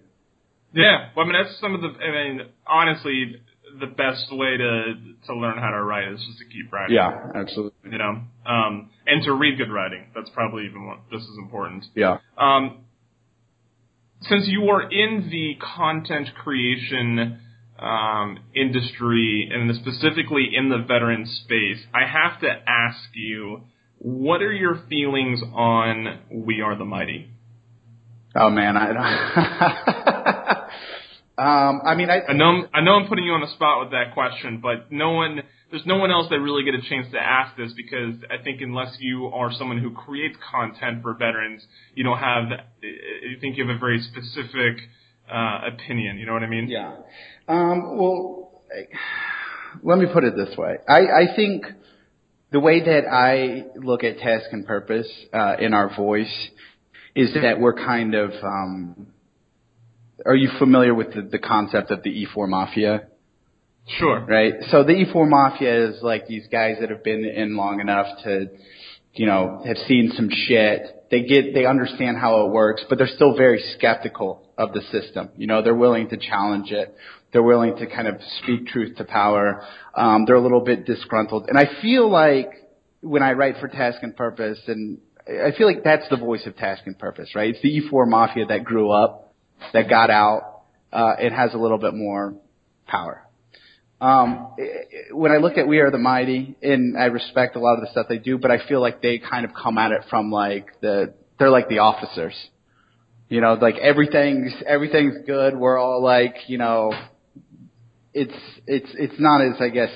Yeah, 0.73 1.11
well, 1.17 1.25
I 1.25 1.29
mean 1.29 1.43
that's 1.43 1.61
some 1.61 1.75
of 1.75 1.81
the. 1.83 1.89
I 1.89 2.11
mean, 2.11 2.41
honestly, 2.67 3.37
the 3.79 3.87
best 3.87 4.27
way 4.31 4.57
to 4.57 4.95
to 5.27 5.35
learn 5.35 5.59
how 5.59 5.71
to 5.71 5.83
write 5.83 6.13
is 6.13 6.19
just 6.27 6.39
to 6.39 6.45
keep 6.47 6.73
writing. 6.73 6.97
Yeah, 6.97 7.13
absolutely. 7.35 7.93
You 7.93 7.99
know, 7.99 8.23
um, 8.47 8.91
and 9.07 9.23
to 9.25 9.33
read 9.35 9.57
good 9.57 9.71
writing. 9.71 10.07
That's 10.15 10.31
probably 10.31 10.67
even 10.67 10.81
more, 10.81 10.99
just 11.13 11.25
as 11.25 11.39
important. 11.39 11.85
Yeah. 11.95 12.19
Um, 12.37 12.84
since 14.23 14.45
you 14.47 14.69
are 14.71 14.91
in 14.91 15.29
the 15.31 15.57
content 15.77 16.29
creation 16.43 17.41
um, 17.79 18.39
industry 18.55 19.51
and 19.53 19.75
specifically 19.77 20.51
in 20.55 20.69
the 20.69 20.79
veteran 20.79 21.27
space, 21.27 21.85
I 21.93 22.07
have 22.07 22.41
to 22.41 22.49
ask 22.67 22.99
you, 23.15 23.63
what 23.99 24.43
are 24.43 24.53
your 24.53 24.83
feelings 24.89 25.41
on 25.55 26.21
We 26.31 26.61
Are 26.61 26.77
the 26.77 26.85
Mighty? 26.85 27.31
Oh 28.37 28.51
man, 28.51 28.77
I. 28.77 28.91
um, 31.39 31.83
I 31.85 31.95
mean, 31.95 32.11
I. 32.11 32.23
I 32.29 32.33
know 32.33 32.47
I'm, 32.47 32.69
I 32.75 32.81
know 32.81 32.97
I'm 32.97 33.09
putting 33.09 33.25
you 33.25 33.33
on 33.33 33.43
the 33.43 33.55
spot 33.55 33.81
with 33.81 33.93
that 33.93 34.13
question, 34.13 34.59
but 34.61 34.91
no 34.91 35.13
one 35.13 35.43
there's 35.75 35.87
no 35.87 35.97
one 35.97 36.13
else 36.13 36.29
that 36.31 36.39
really 36.39 36.63
get 36.63 36.75
a 36.75 36.89
chance 36.89 37.11
to 37.11 37.19
ask 37.19 37.57
this 37.57 37.73
because 37.73 38.15
I 38.31 38.41
think 38.41 38.61
unless 38.61 38.97
you 39.01 39.27
are 39.27 39.51
someone 39.53 39.79
who 39.79 39.91
creates 39.91 40.37
content 40.53 41.03
for 41.03 41.15
veterans, 41.15 41.67
you 41.97 42.05
don't 42.05 42.19
have 42.19 42.45
you 42.81 43.41
think 43.41 43.57
you 43.57 43.67
have 43.67 43.75
a 43.75 43.79
very 43.81 44.01
specific 44.01 44.77
uh, 45.29 45.63
opinion. 45.73 46.19
You 46.19 46.27
know 46.27 46.33
what 46.33 46.45
I 46.45 46.47
mean? 46.47 46.69
Yeah. 46.69 46.95
Um, 47.49 47.99
well, 47.99 48.63
let 49.83 49.99
me 49.99 50.07
put 50.13 50.23
it 50.23 50.35
this 50.37 50.57
way. 50.57 50.77
I, 50.87 51.01
I 51.01 51.35
think 51.35 51.65
the 52.53 52.61
way 52.61 52.79
that 52.85 53.09
I 53.11 53.65
look 53.77 54.05
at 54.05 54.19
task 54.19 54.47
and 54.53 54.65
purpose 54.65 55.09
uh, 55.33 55.57
in 55.59 55.75
our 55.75 55.93
voice 55.97 56.51
is 57.17 57.35
that 57.35 57.59
we're 57.59 57.75
kind 57.75 58.15
of. 58.15 58.31
Um, 58.45 59.09
are 60.25 60.37
you 60.37 60.51
familiar 60.57 60.95
with 60.95 61.15
the, 61.15 61.23
the 61.23 61.41
concept 61.41 61.91
of 61.91 62.05
the 62.05 62.11
E4 62.11 62.49
mafia? 62.49 63.09
Sure. 63.87 64.21
right? 64.21 64.55
So 64.71 64.83
the 64.83 64.93
E4 64.93 65.29
Mafia 65.29 65.89
is 65.89 66.03
like 66.03 66.27
these 66.27 66.47
guys 66.51 66.77
that 66.81 66.91
have 66.91 67.05
been 67.05 67.25
in 67.25 67.57
long 67.57 67.81
enough 67.81 68.07
to, 68.25 68.47
you 69.13 69.27
know, 69.27 69.63
have 69.67 69.77
seen 69.87 70.13
some 70.17 70.31
shit. 70.31 71.07
They 71.11 71.23
get, 71.23 71.55
they 71.55 71.67
understand 71.67 72.17
how 72.17 72.47
it 72.47 72.53
works, 72.53 72.83
but 72.89 72.99
they're 72.99 73.07
still 73.07 73.37
very 73.37 73.63
skeptical 73.77 74.49
of 74.57 74.73
the 74.73 74.81
system. 74.91 75.31
You 75.37 75.47
know, 75.47 75.63
they're 75.63 75.75
willing 75.75 76.09
to 76.09 76.17
challenge 76.17 76.71
it. 76.71 76.95
They're 77.33 77.43
willing 77.43 77.77
to 77.77 77.87
kind 77.87 78.09
of 78.09 78.17
speak 78.43 78.69
truth 78.69 78.97
to 78.97 79.05
power. 79.05 79.63
Um, 79.95 80.25
they're 80.25 80.37
a 80.37 80.43
little 80.43 80.65
bit 80.65 80.87
disgruntled. 80.87 81.49
And 81.49 81.59
I 81.59 81.69
feel 81.83 82.09
like 82.11 82.51
when 83.01 83.23
I 83.23 83.33
write 83.33 83.57
for 83.61 83.69
Task 83.69 83.99
and 84.03 84.17
Purpose, 84.17 84.59
and 84.67 84.99
I 85.29 85.51
feel 85.57 85.67
like 85.67 85.85
that's 85.85 86.09
the 86.09 86.17
voice 86.17 86.47
of 86.47 86.57
Task 86.57 86.83
and 86.87 86.99
Purpose, 86.99 87.35
right? 87.35 87.55
It's 87.55 87.61
the 87.63 87.81
E4 87.93 88.09
Mafia 88.09 88.47
that 88.47 88.65
grew 88.65 88.91
up, 88.91 89.35
that 89.73 89.91
got 89.91 90.11
out, 90.11 90.63
uh, 90.93 91.17
it 91.19 91.33
has 91.33 91.53
a 91.55 91.59
little 91.59 91.79
bit 91.79 91.93
more 91.93 92.35
power. 92.87 93.24
Um, 94.05 94.55
when 95.13 95.33
I 95.33 95.39
look 95.39 95.57
at 95.57 95.67
We 95.67 95.79
Are 95.79 95.91
the 95.91 95.97
Mighty, 95.99 96.57
and 96.63 96.95
I 96.99 97.07
respect 97.07 97.57
a 97.57 97.59
lot 97.59 97.77
of 97.79 97.81
the 97.81 97.91
stuff 97.91 98.05
they 98.07 98.19
do, 98.19 98.37
but 98.37 98.51
I 98.51 98.59
feel 98.69 98.81
like 98.83 99.01
they 99.01 99.19
kind 99.19 99.47
of 99.47 99.53
come 99.55 99.79
at 99.79 99.93
it 99.93 100.03
from 100.11 100.31
like 100.31 100.79
the, 100.83 101.15
they're 101.39 101.49
like 101.49 101.69
the 101.71 101.79
officers. 101.79 102.35
You 103.31 103.41
know, 103.41 103.55
like 103.55 103.77
everything's 103.77 104.53
everything's 104.67 105.25
good. 105.27 105.57
We're 105.57 105.79
all 105.79 106.03
like, 106.03 106.35
you 106.49 106.59
know, 106.59 106.93
it's 108.13 108.35
it's 108.67 108.91
it's 108.95 109.15
not 109.19 109.41
as 109.41 109.55
I 109.59 109.71
guess 109.71 109.89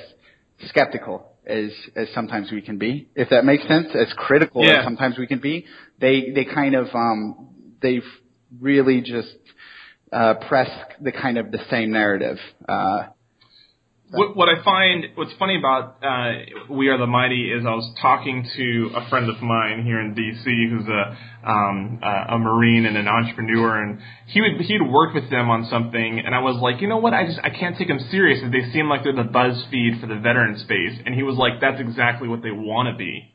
skeptical 0.68 1.30
as 1.46 1.70
as 1.94 2.08
sometimes 2.14 2.50
we 2.50 2.62
can 2.62 2.78
be, 2.78 3.08
if 3.14 3.28
that 3.28 3.44
makes 3.44 3.68
sense. 3.68 3.88
As 3.94 4.10
critical 4.16 4.64
Yeah. 4.64 4.78
as 4.78 4.84
sometimes 4.84 5.18
we 5.18 5.26
can 5.26 5.40
be. 5.40 5.66
They 6.00 6.30
they 6.34 6.46
kind 6.46 6.74
of 6.74 6.86
um 6.94 7.50
they've 7.82 8.08
really 8.58 9.02
just 9.02 9.36
uh 10.10 10.34
press 10.48 10.70
the 10.98 11.12
kind 11.12 11.36
of 11.36 11.52
the 11.52 11.60
same 11.70 11.90
narrative. 11.92 12.38
Uh 12.66 13.08
What, 14.10 14.36
what 14.36 14.48
I 14.48 14.64
find, 14.64 15.04
what's 15.16 15.34
funny 15.38 15.58
about 15.58 15.98
uh, 16.02 16.72
We 16.72 16.88
Are 16.88 16.96
the 16.96 17.06
Mighty 17.06 17.52
is 17.52 17.66
I 17.66 17.74
was 17.74 17.92
talking 18.00 18.48
to 18.56 18.90
a 18.96 19.08
friend 19.10 19.28
of 19.28 19.42
mine 19.42 19.84
here 19.84 20.00
in 20.00 20.14
D.C. 20.14 20.44
who's 20.70 20.88
a 20.88 21.48
um, 21.48 22.00
a 22.02 22.38
Marine 22.38 22.86
and 22.86 22.96
an 22.96 23.06
entrepreneur, 23.06 23.82
and 23.82 24.00
he 24.28 24.40
would 24.40 24.62
he'd 24.62 24.80
worked 24.80 25.14
with 25.14 25.28
them 25.28 25.50
on 25.50 25.66
something, 25.68 26.22
and 26.24 26.34
I 26.34 26.38
was 26.38 26.56
like, 26.56 26.80
you 26.80 26.88
know 26.88 26.96
what, 26.96 27.12
I 27.12 27.26
just 27.26 27.38
I 27.42 27.50
can't 27.50 27.76
take 27.76 27.88
them 27.88 28.00
serious. 28.10 28.40
They 28.50 28.72
seem 28.72 28.88
like 28.88 29.04
they're 29.04 29.12
the 29.12 29.28
BuzzFeed 29.28 30.00
for 30.00 30.06
the 30.06 30.16
veteran 30.16 30.58
space, 30.58 30.98
and 31.04 31.14
he 31.14 31.22
was 31.22 31.36
like, 31.36 31.60
that's 31.60 31.80
exactly 31.80 32.28
what 32.28 32.42
they 32.42 32.50
want 32.50 32.88
to 32.88 32.96
be, 32.96 33.28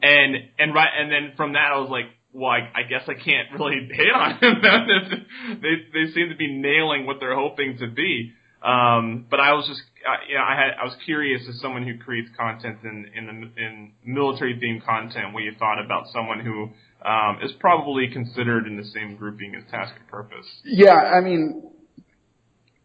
and 0.00 0.36
and 0.58 0.74
right, 0.74 0.88
and 0.98 1.12
then 1.12 1.36
from 1.36 1.52
that 1.52 1.72
I 1.74 1.78
was 1.78 1.90
like. 1.90 2.06
Well, 2.30 2.50
I, 2.50 2.80
I 2.80 2.82
guess 2.82 3.08
I 3.08 3.14
can't 3.14 3.58
really 3.58 3.88
hate 3.90 4.12
on 4.14 4.38
them. 4.38 4.60
they 5.62 5.74
they 5.94 6.12
seem 6.12 6.28
to 6.28 6.36
be 6.36 6.60
nailing 6.60 7.06
what 7.06 7.16
they're 7.20 7.34
hoping 7.34 7.78
to 7.78 7.88
be. 7.88 8.34
Um, 8.62 9.26
but 9.30 9.38
I 9.38 9.52
was 9.54 9.66
just, 9.68 9.82
uh, 10.08 10.16
you 10.28 10.34
know, 10.36 10.42
I 10.42 10.54
had, 10.54 10.70
I 10.80 10.84
was 10.84 10.96
curious 11.04 11.42
as 11.48 11.60
someone 11.60 11.82
who 11.86 11.98
creates 11.98 12.28
content 12.36 12.78
in 12.84 13.10
in 13.14 13.26
the 13.26 13.62
in 13.62 13.92
military 14.04 14.54
themed 14.54 14.84
content, 14.84 15.34
what 15.34 15.42
you 15.42 15.52
thought 15.58 15.84
about 15.84 16.08
someone 16.12 16.40
who 16.40 16.70
um, 17.08 17.38
is 17.42 17.52
probably 17.60 18.08
considered 18.08 18.66
in 18.66 18.76
the 18.76 18.84
same 18.84 19.16
grouping 19.16 19.54
as 19.54 19.62
Task 19.70 19.94
and 19.96 20.08
Purpose. 20.08 20.46
Yeah, 20.64 20.94
I 20.94 21.20
mean, 21.20 21.70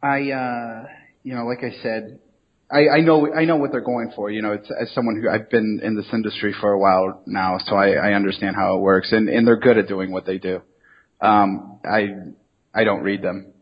I, 0.01 0.31
uh, 0.31 0.87
you 1.23 1.33
know, 1.33 1.45
like 1.45 1.63
I 1.63 1.81
said, 1.81 2.19
I, 2.69 2.97
I 2.97 3.01
know, 3.01 3.33
I 3.33 3.45
know 3.45 3.55
what 3.55 3.71
they're 3.71 3.81
going 3.81 4.11
for. 4.15 4.29
You 4.29 4.41
know, 4.41 4.53
it's 4.53 4.69
as 4.69 4.91
someone 4.93 5.21
who 5.21 5.29
I've 5.29 5.49
been 5.49 5.79
in 5.83 5.95
this 5.95 6.07
industry 6.11 6.53
for 6.59 6.71
a 6.71 6.79
while 6.79 7.21
now, 7.25 7.57
so 7.65 7.75
I, 7.75 7.93
I 7.93 8.13
understand 8.13 8.55
how 8.55 8.77
it 8.77 8.81
works, 8.81 9.11
and 9.11 9.29
and 9.29 9.47
they're 9.47 9.59
good 9.59 9.77
at 9.77 9.87
doing 9.87 10.11
what 10.11 10.25
they 10.25 10.37
do. 10.37 10.61
Um, 11.21 11.79
I, 11.85 12.09
I 12.73 12.83
don't 12.83 13.01
read 13.01 13.21
them, 13.21 13.53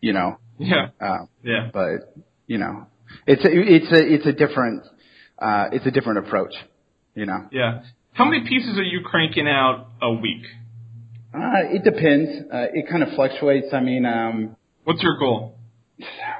you 0.00 0.12
know, 0.12 0.38
Yeah, 0.58 0.88
uh, 1.00 1.26
yeah, 1.42 1.70
but 1.72 2.14
you 2.46 2.58
know, 2.58 2.86
it's 3.26 3.44
a, 3.44 3.48
it's 3.50 3.92
a, 3.92 4.14
it's 4.14 4.26
a 4.26 4.32
different, 4.32 4.84
uh, 5.38 5.66
it's 5.72 5.86
a 5.86 5.90
different 5.90 6.26
approach, 6.26 6.54
you 7.14 7.26
know. 7.26 7.48
yeah. 7.52 7.82
How 8.12 8.24
many 8.24 8.46
pieces 8.48 8.78
are 8.78 8.82
you 8.84 9.00
cranking 9.04 9.48
out 9.48 9.88
a 10.00 10.12
week? 10.12 10.44
Uh, 11.34 11.66
it 11.72 11.82
depends. 11.82 12.30
Uh, 12.52 12.66
it 12.72 12.88
kind 12.88 13.02
of 13.02 13.08
fluctuates. 13.16 13.68
I 13.72 13.80
mean, 13.80 14.06
um, 14.06 14.56
What's 14.84 15.02
your 15.02 15.18
goal? 15.18 15.56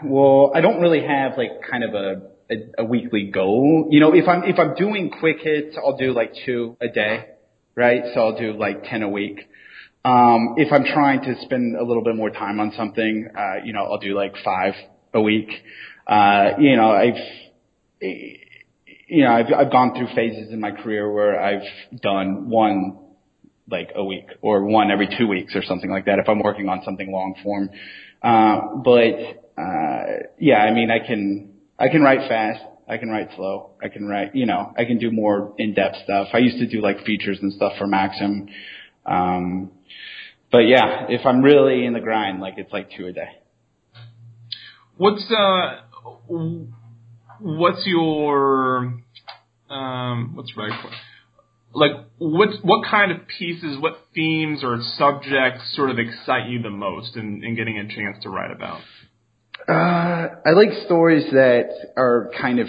Well, 0.05 0.53
I 0.55 0.61
don't 0.61 0.81
really 0.81 1.03
have 1.05 1.37
like 1.37 1.63
kind 1.69 1.83
of 1.83 1.95
a, 1.95 2.23
a 2.51 2.83
a 2.83 2.85
weekly 2.85 3.31
goal. 3.33 3.89
You 3.91 4.01
know, 4.01 4.15
if 4.15 4.29
I'm 4.29 4.45
if 4.45 4.59
I'm 4.59 4.75
doing 4.77 5.11
quick 5.19 5.39
hits, 5.43 5.77
I'll 5.77 5.97
do 5.97 6.13
like 6.13 6.33
two 6.45 6.77
a 6.81 6.89
day, 6.89 7.25
right? 7.75 8.03
So 8.15 8.21
I'll 8.21 8.39
do 8.39 8.53
like 8.53 8.85
ten 8.85 9.03
a 9.03 9.09
week. 9.09 9.41
Um, 10.05 10.55
if 10.59 10.73
I'm 10.73 10.85
trying 10.85 11.23
to 11.23 11.35
spend 11.43 11.77
a 11.77 11.83
little 11.83 12.05
bit 12.05 12.15
more 12.15 12.31
time 12.31 12.61
on 12.61 12.73
something, 12.77 13.29
uh, 13.37 13.65
you 13.65 13.73
know, 13.73 13.85
I'll 13.85 13.99
do 13.99 14.15
like 14.15 14.35
five 14.45 14.75
a 15.15 15.21
week. 15.21 15.49
Uh, 16.07 16.59
you 16.59 16.77
know, 16.77 16.91
I've 16.91 17.15
you 18.01 19.25
know, 19.25 19.33
I've 19.33 19.53
I've 19.53 19.73
gone 19.73 19.95
through 19.95 20.15
phases 20.15 20.53
in 20.53 20.61
my 20.61 20.71
career 20.71 21.11
where 21.11 21.41
I've 21.41 22.01
done 22.01 22.49
one 22.51 22.99
like 23.71 23.91
a 23.95 24.05
week 24.05 24.27
or 24.43 24.65
one 24.65 24.91
every 24.91 25.09
two 25.19 25.27
weeks 25.27 25.55
or 25.57 25.63
something 25.63 25.91
like 25.91 26.07
that 26.07 26.19
if 26.19 26.29
I'm 26.29 26.43
working 26.43 26.69
on 26.69 26.83
something 26.85 27.11
long 27.11 27.35
form. 27.43 27.71
Uh, 28.23 28.77
but, 28.85 29.61
uh, 29.61 30.25
yeah, 30.39 30.59
I 30.59 30.73
mean, 30.73 30.91
I 30.91 31.05
can, 31.05 31.55
I 31.79 31.89
can 31.89 32.03
write 32.03 32.29
fast. 32.29 32.63
I 32.87 32.99
can 32.99 33.09
write 33.09 33.29
slow. 33.37 33.71
I 33.83 33.89
can 33.89 34.07
write, 34.07 34.35
you 34.35 34.45
know, 34.45 34.73
I 34.77 34.85
can 34.85 34.99
do 34.99 35.11
more 35.11 35.55
in-depth 35.57 35.97
stuff. 36.05 36.29
I 36.35 36.39
used 36.39 36.59
to 36.59 36.67
do 36.67 36.83
like 36.83 37.05
features 37.05 37.39
and 37.41 37.53
stuff 37.53 37.73
for 37.79 37.87
Maxim. 37.87 38.49
Um, 39.07 39.71
but 40.53 40.61
yeah, 40.61 41.07
if 41.09 41.25
I'm 41.25 41.41
really 41.41 41.87
in 41.87 41.95
the 41.95 42.01
grind, 42.01 42.41
like 42.41 42.55
it's 42.59 42.73
like 42.73 42.91
two 42.97 43.07
a 43.07 43.13
day. 43.13 43.29
What's 44.97 45.25
uh, 45.31 45.81
what's 47.41 47.87
your 47.87 48.95
um, 49.71 50.33
what's 50.35 50.57
right 50.57 50.85
word? 50.85 50.95
Like 51.75 51.91
what 52.19 52.51
what 52.63 52.87
kind 52.89 53.11
of 53.11 53.27
pieces, 53.39 53.77
what 53.81 53.99
themes 54.15 54.63
or 54.63 54.79
subjects 54.97 55.75
sort 55.75 55.91
of 55.91 55.99
excite 55.99 56.49
you 56.49 56.63
the 56.63 56.71
most 56.71 57.17
in, 57.17 57.43
in 57.45 57.57
getting 57.57 57.79
a 57.79 57.87
chance 57.89 58.23
to 58.23 58.29
write 58.29 58.53
about? 58.53 58.81
Uh, 59.69 60.29
I 60.47 60.51
like 60.55 60.85
stories 60.85 61.25
that 61.33 61.71
are 61.97 62.31
kind 62.41 62.59
of, 62.61 62.69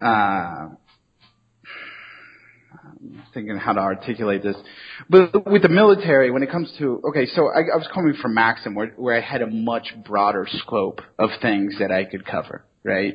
uh, 0.00 0.68
thinking 3.36 3.56
how 3.58 3.74
to 3.74 3.80
articulate 3.80 4.42
this. 4.42 4.56
But 5.10 5.46
with 5.46 5.60
the 5.60 5.68
military, 5.68 6.30
when 6.30 6.42
it 6.42 6.50
comes 6.50 6.72
to, 6.78 7.02
okay, 7.10 7.26
so 7.26 7.48
I, 7.48 7.60
I 7.72 7.76
was 7.76 7.86
coming 7.92 8.14
from 8.20 8.32
Maxim 8.32 8.74
where, 8.74 8.88
where 8.96 9.14
I 9.14 9.20
had 9.20 9.42
a 9.42 9.46
much 9.46 9.94
broader 10.06 10.48
scope 10.50 11.02
of 11.18 11.28
things 11.42 11.74
that 11.78 11.92
I 11.92 12.06
could 12.06 12.24
cover, 12.24 12.64
right? 12.82 13.14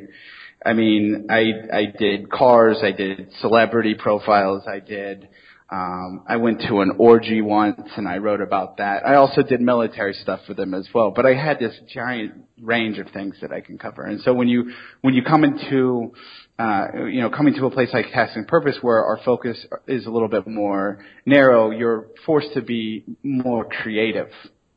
I 0.64 0.74
mean, 0.74 1.26
I, 1.32 1.76
I 1.76 1.86
did 1.98 2.30
cars, 2.30 2.78
I 2.84 2.92
did 2.92 3.32
celebrity 3.42 3.96
profiles, 3.96 4.62
I 4.68 4.80
did, 4.80 5.28
um, 5.72 6.24
I 6.28 6.36
went 6.36 6.62
to 6.68 6.82
an 6.82 6.98
orgy 7.00 7.42
once 7.42 7.80
and 7.98 8.08
I 8.08 8.18
wrote 8.18 8.42
about 8.42 8.78
that. 8.78 9.08
I 9.08 9.16
also 9.16 9.42
did 9.42 9.60
military 9.60 10.14
stuff 10.14 10.42
for 10.46 10.54
them 10.54 10.76
as 10.76 10.88
well, 10.94 11.12
but 11.16 11.26
I 11.26 11.34
had 11.34 11.58
this 11.58 11.74
giant 11.92 12.34
range 12.62 13.00
of 13.00 13.08
things 13.12 13.38
that 13.42 13.52
I 13.52 13.62
can 13.62 13.80
cover. 13.80 14.04
And 14.04 14.22
so 14.22 14.34
when 14.34 14.50
you, 14.50 14.72
when 15.00 15.16
you 15.16 15.24
come 15.24 15.44
into, 15.44 16.14
uh, 16.62 17.06
you 17.06 17.22
know, 17.22 17.30
coming 17.30 17.54
to 17.56 17.66
a 17.66 17.72
place 17.72 17.90
like 17.94 18.06
and 18.14 18.48
Purpose 18.48 18.78
where 18.82 19.04
our 19.04 19.20
focus 19.26 19.58
is 19.88 20.06
a 20.06 20.12
little 20.12 20.28
bit 20.28 20.46
more 20.48 21.04
narrow, 21.26 21.72
you're 21.72 22.08
forced 22.26 22.54
to 22.54 22.62
be 22.62 23.04
more 23.24 23.66
creative, 23.66 24.30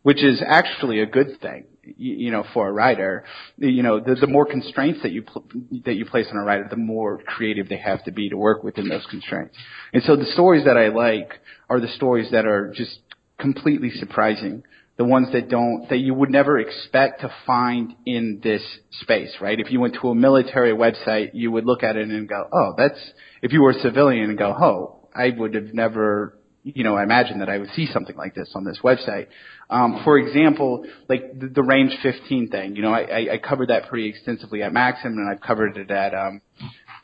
which 0.03 0.23
is 0.23 0.43
actually 0.47 1.01
a 1.01 1.07
good 1.07 1.41
thing 1.41 1.65
you, 1.97 2.15
you 2.17 2.31
know, 2.31 2.45
for 2.53 2.69
a 2.69 2.73
writer, 2.73 3.25
you 3.59 3.83
know, 3.83 4.01
the, 4.01 4.15
the 4.15 4.27
more 4.27 4.47
constraints 4.47 5.03
that 5.03 5.13
you 5.13 5.23
pl- 5.23 5.45
that 5.85 5.95
you 5.95 6.07
place 6.07 6.27
on 6.31 6.37
a 6.39 6.45
writer, 6.45 6.67
the 6.69 6.77
more 6.77 7.19
creative 7.27 7.69
they 7.69 7.77
have 7.79 8.05
to 8.05 8.13
be 8.13 8.29
to 8.31 8.37
work 8.37 8.65
within 8.65 8.89
those 8.89 9.07
constraints. 9.11 9.57
And 9.93 10.03
so 10.05 10.17
the 10.17 10.27
stories 10.27 10.65
that 10.65 10.77
I 10.77 10.89
like 10.89 11.33
are 11.69 11.81
the 11.81 11.89
stories 11.89 12.31
that 12.33 12.47
are 12.47 12.73
just 12.75 12.99
completely 13.39 13.91
surprising. 13.91 14.63
The 14.97 15.05
ones 15.05 15.29
that 15.33 15.49
don't, 15.49 15.89
that 15.89 15.99
you 15.99 16.15
would 16.15 16.31
never 16.31 16.59
expect 16.59 17.23
to 17.23 17.35
find 17.47 17.95
in 18.07 18.41
this 18.43 18.63
space, 19.03 19.35
right? 19.41 19.59
If 19.59 19.73
you 19.73 19.81
went 19.81 19.97
to 20.01 20.09
a 20.09 20.15
military 20.15 20.73
website, 20.73 21.31
you 21.35 21.51
would 21.51 21.67
look 21.67 21.83
at 21.83 21.97
it 21.97 22.09
and 22.09 22.29
go, 22.29 22.49
oh, 22.53 22.75
that's, 22.77 22.99
if 23.43 23.53
you 23.53 23.61
were 23.61 23.71
a 23.71 23.81
civilian 23.81 24.31
and 24.31 24.39
go, 24.39 24.55
oh, 24.57 25.09
I 25.15 25.31
would 25.37 25.55
have 25.55 25.75
never 25.75 26.39
you 26.65 26.83
know, 26.83 26.97
imagine 26.97 27.41
that 27.41 27.51
I 27.51 27.59
would 27.59 27.69
see 27.77 27.87
something 27.93 28.17
like 28.17 28.35
this 28.35 28.51
on 28.55 28.65
this 28.65 28.79
website. 28.83 29.27
Um, 29.69 30.01
for 30.03 30.19
example, 30.19 30.87
like 31.11 31.39
the, 31.39 31.49
the 31.49 31.63
range 31.63 31.95
15 32.03 32.49
thing, 32.49 32.75
you 32.75 32.81
know, 32.81 32.93
I, 32.93 33.01
I, 33.03 33.33
I 33.35 33.39
covered 33.39 33.69
that 33.69 33.89
pretty 33.89 34.09
extensively 34.09 34.63
at 34.63 34.73
Maxim 34.73 35.13
and 35.19 35.29
I've 35.29 35.43
covered 35.43 35.77
it 35.77 35.91
at, 35.91 36.15
um, 36.15 36.41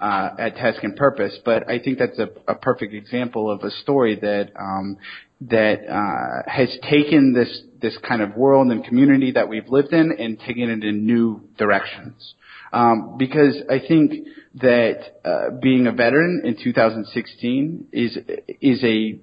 uh, 0.01 0.31
at 0.39 0.57
Task 0.57 0.83
and 0.83 0.97
Purpose, 0.97 1.39
but 1.45 1.69
I 1.69 1.79
think 1.79 1.99
that's 1.99 2.19
a, 2.19 2.29
a 2.49 2.55
perfect 2.55 2.95
example 2.95 3.51
of 3.51 3.63
a 3.63 3.71
story 3.83 4.17
that, 4.21 4.51
um, 4.59 4.97
that, 5.43 5.87
uh, 5.89 6.51
has 6.51 6.75
taken 6.89 7.33
this, 7.35 7.63
this 7.81 7.97
kind 8.07 8.23
of 8.23 8.37
world 8.37 8.69
and 8.69 8.85
community 8.85 9.33
that 9.33 9.49
we've 9.49 9.69
lived 9.69 9.93
in 9.93 10.13
and 10.19 10.39
taken 10.41 10.71
it 10.71 10.85
in 10.85 11.07
new 11.07 11.43
directions. 11.59 12.35
Um, 12.73 13.17
because 13.19 13.57
I 13.69 13.81
think 13.87 14.27
that, 14.55 15.21
uh, 15.25 15.51
being 15.61 15.87
a 15.87 15.93
veteran 15.93 16.43
in 16.45 16.57
2016 16.63 17.89
is, 17.93 18.17
is 18.61 18.83
a, 18.85 19.21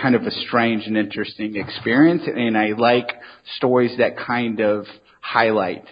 kind 0.00 0.14
of 0.14 0.22
a 0.22 0.30
strange 0.30 0.86
and 0.86 0.96
interesting 0.96 1.56
experience 1.56 2.22
and 2.26 2.56
I 2.58 2.72
like 2.76 3.12
stories 3.56 3.96
that 3.96 4.18
kind 4.18 4.60
of 4.60 4.84
highlight 5.20 5.84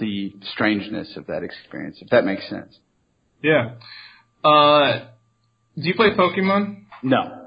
the 0.00 0.32
strangeness 0.52 1.16
of 1.16 1.26
that 1.26 1.42
experience, 1.42 1.98
if 2.00 2.08
that 2.10 2.24
makes 2.24 2.48
sense. 2.48 2.78
Yeah. 3.42 3.74
Uh, 4.44 5.06
do 5.76 5.88
you 5.88 5.94
play 5.94 6.10
Pokemon? 6.16 6.84
No. 7.02 7.42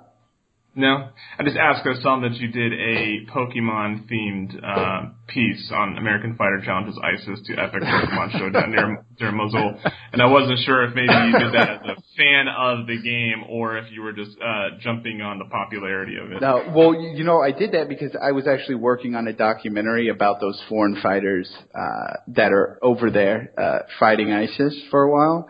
No, 0.78 1.08
I 1.40 1.44
just 1.44 1.56
asked. 1.56 1.88
I 1.88 2.02
saw 2.02 2.20
that 2.20 2.34
you 2.34 2.50
did 2.50 2.74
a 2.74 3.26
Pokemon 3.32 4.12
themed 4.12 4.62
uh, 4.62 5.10
piece 5.26 5.72
on 5.74 5.98
American 5.98 6.36
Fighter 6.36 6.62
Challenges 6.66 7.00
ISIS 7.02 7.40
to 7.48 7.54
Epic 7.54 7.82
Pokemon 7.82 8.38
Showdown 8.38 8.72
near, 8.72 9.06
near 9.22 9.32
Mosul, 9.32 9.80
and 10.12 10.22
I 10.22 10.26
wasn't 10.26 10.60
sure 10.66 10.84
if 10.84 10.94
maybe 10.94 11.14
you 11.14 11.40
did 11.40 11.54
that 11.54 11.70
as 11.70 11.98
a 11.98 12.02
fan 12.18 12.48
of 12.50 12.88
the 12.88 13.02
game 13.02 13.46
or 13.50 13.78
if 13.78 13.90
you 13.90 14.02
were 14.02 14.12
just 14.12 14.32
uh, 14.42 14.78
jumping 14.82 15.22
on 15.22 15.40
the 15.40 15.46
popularity 15.46 16.18
of 16.18 16.34
it. 16.34 16.42
No, 16.42 16.70
well, 16.76 16.94
you 16.94 17.24
know, 17.24 17.40
I 17.40 17.52
did 17.52 17.72
that 17.72 17.88
because 17.88 18.12
I 18.22 18.34
was 18.34 18.46
actually 18.46 18.76
working 18.76 19.16
on 19.16 19.30
a 19.30 19.34
documentary 19.34 20.10
about 20.10 20.42
those 20.42 20.62
foreign 20.68 21.00
fighters 21.02 21.50
uh, 21.74 22.18
that 22.36 22.52
are 22.52 22.80
over 22.82 23.10
there 23.10 23.54
uh, 23.58 23.80
fighting 23.98 24.34
ISIS 24.34 24.76
for 24.92 25.04
a 25.04 25.10
while. 25.10 25.48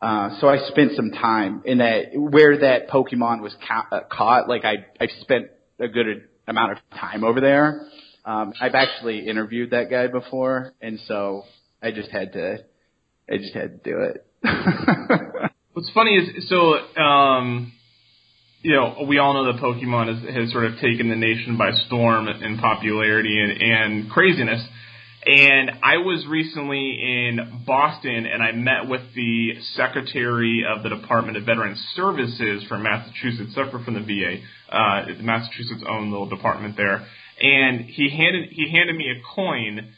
Uh, 0.00 0.38
so 0.40 0.48
I 0.48 0.58
spent 0.68 0.92
some 0.94 1.10
time 1.10 1.62
in 1.64 1.78
that 1.78 2.10
where 2.14 2.58
that 2.58 2.88
Pokemon 2.88 3.42
was 3.42 3.54
ca- 3.66 3.88
uh, 3.90 4.00
caught. 4.10 4.48
Like 4.48 4.64
I, 4.64 4.86
I 5.00 5.08
spent 5.22 5.46
a 5.80 5.88
good 5.88 6.28
amount 6.46 6.72
of 6.72 6.78
time 6.98 7.24
over 7.24 7.40
there. 7.40 7.86
Um, 8.24 8.52
I've 8.60 8.74
actually 8.74 9.26
interviewed 9.26 9.70
that 9.70 9.90
guy 9.90 10.06
before, 10.06 10.74
and 10.80 11.00
so 11.06 11.44
I 11.82 11.90
just 11.90 12.10
had 12.10 12.32
to, 12.34 12.58
I 13.28 13.38
just 13.38 13.54
had 13.54 13.82
to 13.82 13.90
do 13.90 13.98
it. 14.00 14.26
What's 15.72 15.90
funny 15.94 16.16
is 16.16 16.48
so, 16.48 16.74
um, 17.00 17.72
you 18.62 18.72
know, 18.72 19.04
we 19.08 19.18
all 19.18 19.34
know 19.34 19.52
that 19.52 19.62
Pokemon 19.62 20.14
has, 20.14 20.34
has 20.34 20.52
sort 20.52 20.66
of 20.66 20.74
taken 20.80 21.08
the 21.08 21.16
nation 21.16 21.56
by 21.56 21.70
storm 21.86 22.28
in 22.28 22.58
popularity 22.58 23.40
and, 23.40 23.62
and 23.62 24.10
craziness. 24.10 24.64
And 25.26 25.70
I 25.82 25.98
was 25.98 26.24
recently 26.28 27.00
in 27.02 27.62
Boston 27.66 28.26
and 28.26 28.42
I 28.42 28.52
met 28.52 28.88
with 28.88 29.02
the 29.14 29.54
secretary 29.74 30.64
of 30.64 30.82
the 30.82 30.88
Department 30.88 31.36
of 31.36 31.44
Veterans 31.44 31.78
Services 31.94 32.64
from 32.68 32.84
Massachusetts, 32.84 33.54
separate 33.54 33.84
from 33.84 33.94
the 33.94 34.00
VA, 34.00 34.40
uh, 34.74 35.06
Massachusetts' 35.20 35.82
own 35.88 36.10
little 36.10 36.28
department 36.28 36.76
there. 36.76 37.06
And 37.40 37.80
he 37.80 38.10
handed 38.10 38.50
he 38.50 38.70
handed 38.70 38.96
me 38.96 39.06
a 39.10 39.22
coin, 39.34 39.92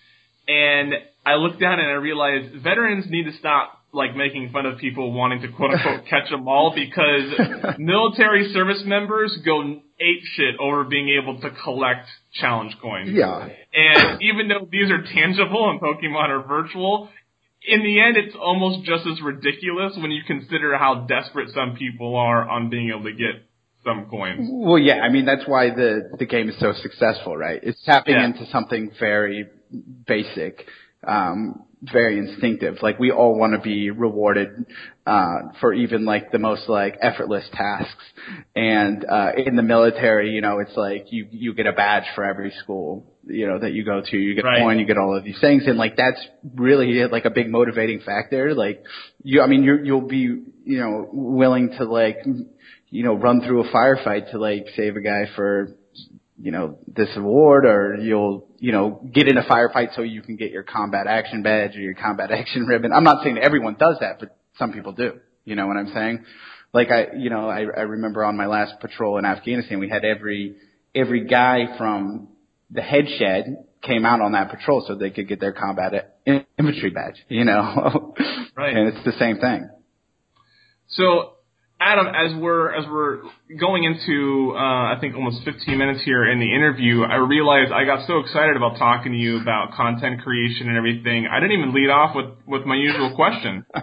and 0.49 0.95
I 1.25 1.35
looked 1.35 1.61
down 1.61 1.79
and 1.79 1.89
I 1.89 1.95
realized 1.95 2.63
veterans 2.63 3.07
need 3.09 3.25
to 3.25 3.33
stop 3.39 3.80
like 3.93 4.15
making 4.15 4.51
fun 4.53 4.67
of 4.67 4.79
people 4.79 5.13
wanting 5.13 5.41
to 5.43 5.49
quote 5.49 5.73
unquote 5.73 6.07
catch 6.09 6.31
them 6.31 6.47
all 6.47 6.73
because 6.75 7.75
military 7.79 8.53
service 8.53 8.83
members 8.87 9.37
go 9.45 9.63
ape 10.01 10.23
shit 10.37 10.55
over 10.61 10.85
being 10.85 11.09
able 11.21 11.41
to 11.41 11.51
collect 11.65 12.07
challenge 12.35 12.77
coins. 12.81 13.11
Yeah. 13.13 13.49
And 13.75 14.23
even 14.23 14.49
though 14.49 14.69
these 14.71 14.91
are 14.91 15.03
tangible 15.03 15.71
and 15.71 15.81
Pokemon 15.81 16.29
are 16.29 16.47
virtual, 16.47 17.09
in 17.67 17.83
the 17.83 18.01
end 18.01 18.17
it's 18.17 18.35
almost 18.41 18.85
just 18.87 19.07
as 19.07 19.21
ridiculous 19.23 19.95
when 20.01 20.11
you 20.11 20.23
consider 20.27 20.77
how 20.79 21.07
desperate 21.09 21.51
some 21.55 21.75
people 21.77 22.17
are 22.17 22.49
on 22.49 22.71
being 22.71 22.91
able 22.91 23.05
to 23.05 23.13
get 23.13 23.43
some 23.85 24.07
coins. 24.11 24.47
Well, 24.51 24.79
yeah, 24.79 25.01
I 25.01 25.09
mean 25.09 25.25
that's 25.25 25.47
why 25.47 25.71
the 25.71 26.11
the 26.19 26.27
game 26.27 26.49
is 26.49 26.59
so 26.61 26.73
successful, 26.83 27.37
right? 27.37 27.59
It's 27.63 27.83
tapping 27.85 28.15
Yeah. 28.15 28.27
into 28.27 28.47
something 28.47 28.93
very 29.01 29.47
basic, 30.07 30.67
um, 31.07 31.63
very 31.83 32.19
instinctive. 32.19 32.77
Like 32.83 32.99
we 32.99 33.11
all 33.11 33.39
want 33.39 33.55
to 33.55 33.59
be 33.61 33.91
rewarded 33.91 34.67
uh, 35.07 35.53
for 35.61 35.73
even 35.73 36.05
like 36.05 36.31
the 36.31 36.39
most 36.39 36.69
like 36.69 36.97
effortless 37.01 37.45
tasks. 37.53 38.05
And 38.55 39.05
uh, 39.05 39.33
in 39.37 39.57
the 39.57 39.63
military, 39.63 40.31
you 40.31 40.41
know, 40.41 40.59
it's 40.59 40.77
like 40.77 41.07
you 41.11 41.27
you 41.31 41.55
get 41.55 41.67
a 41.67 41.73
badge 41.73 42.05
for 42.15 42.25
every 42.25 42.53
school 42.63 43.07
you 43.27 43.47
know 43.47 43.59
that 43.59 43.73
you 43.73 43.85
go 43.85 44.01
to. 44.03 44.17
You 44.17 44.35
get 44.35 44.45
Right. 44.45 44.61
a 44.61 44.65
coin, 44.65 44.79
you 44.79 44.87
get 44.87 44.99
all 44.99 45.17
of 45.17 45.25
these 45.25 45.41
things, 45.41 45.65
and 45.67 45.77
like 45.79 45.97
that's 45.97 46.21
really 46.55 47.07
like 47.07 47.25
a 47.27 47.31
big 47.31 47.51
motivating 47.51 48.01
factor. 48.01 48.55
Like 48.55 48.83
you, 49.23 49.43
I 49.43 49.47
mean, 49.47 49.63
you 49.63 49.79
you'll 49.85 50.09
be 50.09 50.43
you 50.65 50.79
know 50.79 51.09
willing 51.13 51.71
to 51.79 51.85
like 51.85 52.19
you 52.91 53.05
know, 53.05 53.15
run 53.15 53.41
through 53.41 53.63
a 53.65 53.73
firefight 53.73 54.31
to 54.33 54.39
like 54.39 54.67
save 54.77 54.97
a 54.97 55.01
guy 55.01 55.25
for, 55.37 55.69
you 56.41 56.51
know, 56.53 56.79
this 56.87 57.11
award 57.17 57.67
or 57.67 57.97
you'll, 57.97 58.49
you 58.59 58.73
know, 58.73 59.07
get 59.13 59.29
in 59.29 59.37
a 59.37 59.43
firefight 59.43 59.95
so 59.95 60.03
you 60.03 60.23
can 60.23 60.37
get 60.37 60.51
your 60.51 60.63
combat 60.63 61.07
action 61.07 61.43
badge 61.43 61.77
or 61.77 61.81
your 61.81 61.95
combat 61.95 62.31
action 62.33 62.67
ribbon. 62.67 62.93
I'm 62.93 63.05
not 63.05 63.23
saying 63.23 63.39
everyone 63.39 63.77
does 63.79 63.97
that, 64.01 64.19
but 64.21 64.37
some 64.59 64.73
people 64.73 64.93
do. 64.93 65.21
You 65.45 65.55
know 65.55 65.67
what 65.67 65.77
I'm 65.77 65.93
saying? 65.93 66.25
Like 66.73 66.91
I, 66.91 67.09
you 67.17 67.31
know, 67.31 67.49
I, 67.49 67.61
I 67.61 67.83
remember 67.83 68.25
on 68.25 68.37
my 68.37 68.47
last 68.47 68.81
patrol 68.81 69.19
in 69.19 69.25
Afghanistan, 69.25 69.81
we 69.81 69.89
had 69.89 70.05
every, 70.05 70.57
every 70.95 71.27
guy 71.27 71.77
from 71.77 72.29
the 72.71 72.83
head 72.83 73.07
shed 73.19 73.67
came 73.83 74.05
out 74.05 74.21
on 74.21 74.33
that 74.33 74.51
patrol 74.51 74.85
so 74.87 74.95
they 74.95 75.11
could 75.11 75.29
get 75.29 75.41
their 75.41 75.53
combat 75.53 76.17
infantry 76.27 76.91
badge, 76.91 77.17
you 77.29 77.45
know? 77.45 78.15
Right. 78.57 78.77
And 78.77 78.89
it's 78.89 79.05
the 79.07 79.13
same 79.13 79.39
thing. 79.39 79.71
So, 80.89 81.35
Adam, 81.81 82.09
as 82.09 82.37
we're 82.39 82.75
as 82.75 82.85
we're 82.87 83.23
going 83.59 83.85
into 83.85 84.53
uh, 84.55 84.93
I 84.93 84.99
think 85.01 85.15
almost 85.17 85.43
15 85.45 85.79
minutes 85.79 86.03
here 86.05 86.31
in 86.31 86.39
the 86.39 86.55
interview, 86.55 87.05
I 87.05 87.17
realized 87.17 87.73
I 87.73 87.87
got 87.87 88.07
so 88.07 88.19
excited 88.19 88.57
about 88.57 88.77
talking 88.79 89.13
to 89.13 89.19
you 89.19 89.41
about 89.41 89.73
content 89.73 90.21
creation 90.21 90.69
and 90.69 90.77
everything. 90.77 91.27
I 91.27 91.41
didn't 91.41 91.59
even 91.59 91.75
lead 91.75 91.89
off 91.89 92.15
with 92.15 92.37
with 92.47 92.67
my 92.67 92.77
usual 92.77 93.15
question. 93.17 93.65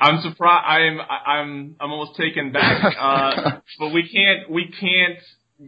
I'm 0.00 0.20
surprised. 0.20 0.66
I'm 0.66 0.98
I'm 1.00 1.76
I'm 1.80 1.90
almost 1.90 2.18
taken 2.18 2.52
back. 2.52 2.94
Uh, 3.00 3.60
but 3.78 3.94
we 3.94 4.06
can't 4.06 4.50
we 4.50 4.70
can't 4.78 5.18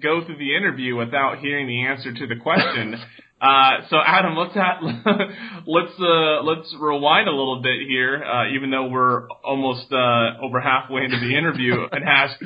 go 0.02 0.24
through 0.24 0.36
the 0.38 0.54
interview 0.54 0.96
without 0.96 1.38
hearing 1.38 1.66
the 1.66 1.86
answer 1.86 2.12
to 2.12 2.26
the 2.26 2.36
question. 2.42 2.96
Uh, 3.42 3.82
so 3.90 3.96
Adam, 4.06 4.36
let's 4.36 4.54
ha- 4.54 4.78
let's 5.66 5.92
uh, 5.98 6.42
let's 6.44 6.72
rewind 6.78 7.26
a 7.26 7.32
little 7.32 7.60
bit 7.60 7.80
here, 7.88 8.22
uh, 8.22 8.54
even 8.54 8.70
though 8.70 8.86
we're 8.86 9.28
almost 9.44 9.92
uh, 9.92 10.40
over 10.40 10.60
halfway 10.60 11.02
into 11.02 11.18
the 11.18 11.36
interview, 11.36 11.74
and 11.92 12.04
ask, 12.08 12.40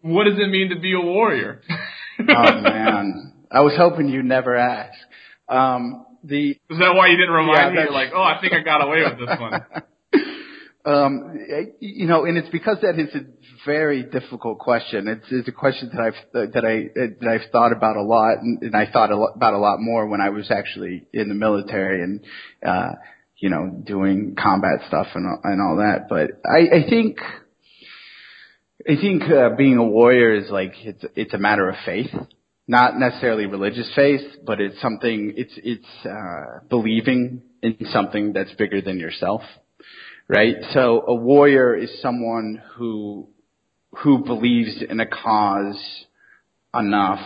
what 0.00 0.24
does 0.24 0.38
it 0.38 0.48
mean 0.50 0.70
to 0.70 0.78
be 0.78 0.92
a 0.94 1.00
warrior? 1.00 1.62
oh 2.20 2.60
man, 2.60 3.32
I 3.50 3.60
was 3.62 3.74
hoping 3.76 4.08
you'd 4.08 4.24
never 4.24 4.54
ask. 4.54 4.96
Um, 5.48 6.06
the 6.22 6.50
Is 6.50 6.78
that 6.78 6.94
why 6.94 7.08
you 7.08 7.16
didn't 7.16 7.34
remind 7.34 7.74
Yeah, 7.74 7.80
me? 7.80 7.86
You're 7.86 7.92
like, 7.92 8.10
oh, 8.14 8.22
I 8.22 8.38
think 8.40 8.52
I 8.52 8.62
got 8.62 8.86
away 8.86 9.02
with 9.02 9.18
this 9.18 9.40
one. 9.40 9.64
Um, 10.84 11.38
you 11.78 12.06
know, 12.06 12.24
and 12.24 12.36
it's 12.36 12.48
because 12.48 12.78
that 12.82 12.98
is 12.98 13.14
a 13.14 13.20
very 13.64 14.02
difficult 14.02 14.58
question. 14.58 15.06
It's, 15.06 15.26
it's 15.30 15.48
a 15.48 15.52
question 15.52 15.90
that 15.94 16.02
I've 16.02 16.52
that 16.52 16.64
I 16.64 17.18
that 17.20 17.28
I've 17.28 17.50
thought 17.52 17.72
about 17.72 17.96
a 17.96 18.02
lot, 18.02 18.38
and, 18.38 18.60
and 18.62 18.74
I 18.74 18.90
thought 18.90 19.12
a 19.12 19.16
lot, 19.16 19.32
about 19.36 19.54
a 19.54 19.58
lot 19.58 19.76
more 19.78 20.08
when 20.08 20.20
I 20.20 20.30
was 20.30 20.50
actually 20.50 21.06
in 21.12 21.28
the 21.28 21.34
military 21.34 22.02
and 22.02 22.24
uh, 22.66 22.92
you 23.38 23.48
know 23.48 23.70
doing 23.84 24.34
combat 24.36 24.80
stuff 24.88 25.06
and 25.14 25.26
and 25.44 25.60
all 25.60 25.76
that. 25.76 26.08
But 26.08 26.30
I, 26.44 26.78
I 26.78 26.90
think 26.90 27.18
I 28.88 28.96
think 29.00 29.22
uh, 29.30 29.50
being 29.56 29.76
a 29.76 29.84
warrior 29.84 30.34
is 30.34 30.50
like 30.50 30.74
it's 30.80 31.04
it's 31.14 31.34
a 31.34 31.38
matter 31.38 31.68
of 31.68 31.76
faith, 31.84 32.10
not 32.66 32.96
necessarily 32.96 33.46
religious 33.46 33.90
faith, 33.94 34.22
but 34.44 34.60
it's 34.60 34.80
something 34.80 35.34
it's 35.36 35.52
it's 35.62 36.06
uh, 36.06 36.66
believing 36.68 37.42
in 37.62 37.76
something 37.92 38.32
that's 38.32 38.52
bigger 38.54 38.80
than 38.80 38.98
yourself, 38.98 39.42
right? 40.32 40.56
So 40.72 41.04
a 41.06 41.14
warrior 41.14 41.76
is 41.76 42.00
someone 42.00 42.62
who 42.76 43.28
who 44.02 44.24
believes 44.24 44.82
in 44.88 44.98
a 44.98 45.06
cause 45.06 45.78
enough 46.74 47.20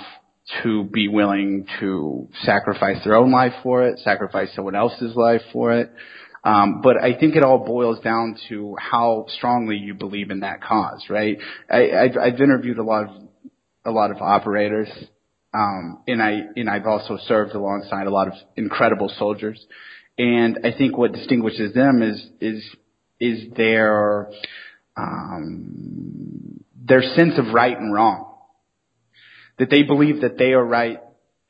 to 0.65 0.83
be 0.85 1.07
willing 1.07 1.67
to 1.79 2.29
sacrifice 2.43 2.97
their 3.05 3.15
own 3.15 3.31
life 3.31 3.53
for 3.63 3.87
it, 3.87 4.01
sacrifice 4.01 4.49
someone 4.57 4.75
else's 4.75 5.15
life 5.15 5.43
for 5.53 5.73
it. 5.73 5.93
Um, 6.43 6.81
but 6.83 6.97
I 6.97 7.17
think 7.19 7.37
it 7.37 7.45
all 7.45 7.65
boils 7.65 8.01
down 8.01 8.37
to 8.49 8.77
how 8.81 9.27
strongly 9.37 9.77
you 9.77 9.95
believe 9.95 10.31
in 10.31 10.41
that 10.41 10.61
cause, 10.61 11.05
right? 11.09 11.39
I, 11.71 11.91
I've, 11.93 12.17
I've 12.17 12.41
interviewed 12.41 12.79
a 12.79 12.85
lot 12.85 13.05
of 13.05 13.11
a 13.85 13.91
lot 13.93 14.11
of 14.11 14.17
operators, 14.17 14.89
um, 15.55 16.03
and 16.09 16.21
I 16.21 16.41
and 16.57 16.69
I've 16.69 16.87
also 16.87 17.19
served 17.29 17.53
alongside 17.53 18.09
a 18.09 18.11
lot 18.11 18.27
of 18.27 18.35
incredible 18.57 19.13
soldiers, 19.17 19.65
and 20.19 20.59
I 20.65 20.77
think 20.77 20.99
what 20.99 21.13
distinguishes 21.13 21.73
them 21.73 22.03
is 22.03 22.21
is 22.41 22.65
is 23.21 23.53
their 23.57 24.31
um, 24.97 26.65
their 26.77 27.03
sense 27.03 27.35
of 27.39 27.53
right 27.53 27.77
and 27.77 27.93
wrong. 27.93 28.35
That 29.59 29.71
they 29.71 29.83
believe 29.83 30.21
that 30.21 30.39
they 30.39 30.53
are 30.53 30.65
right 30.65 31.01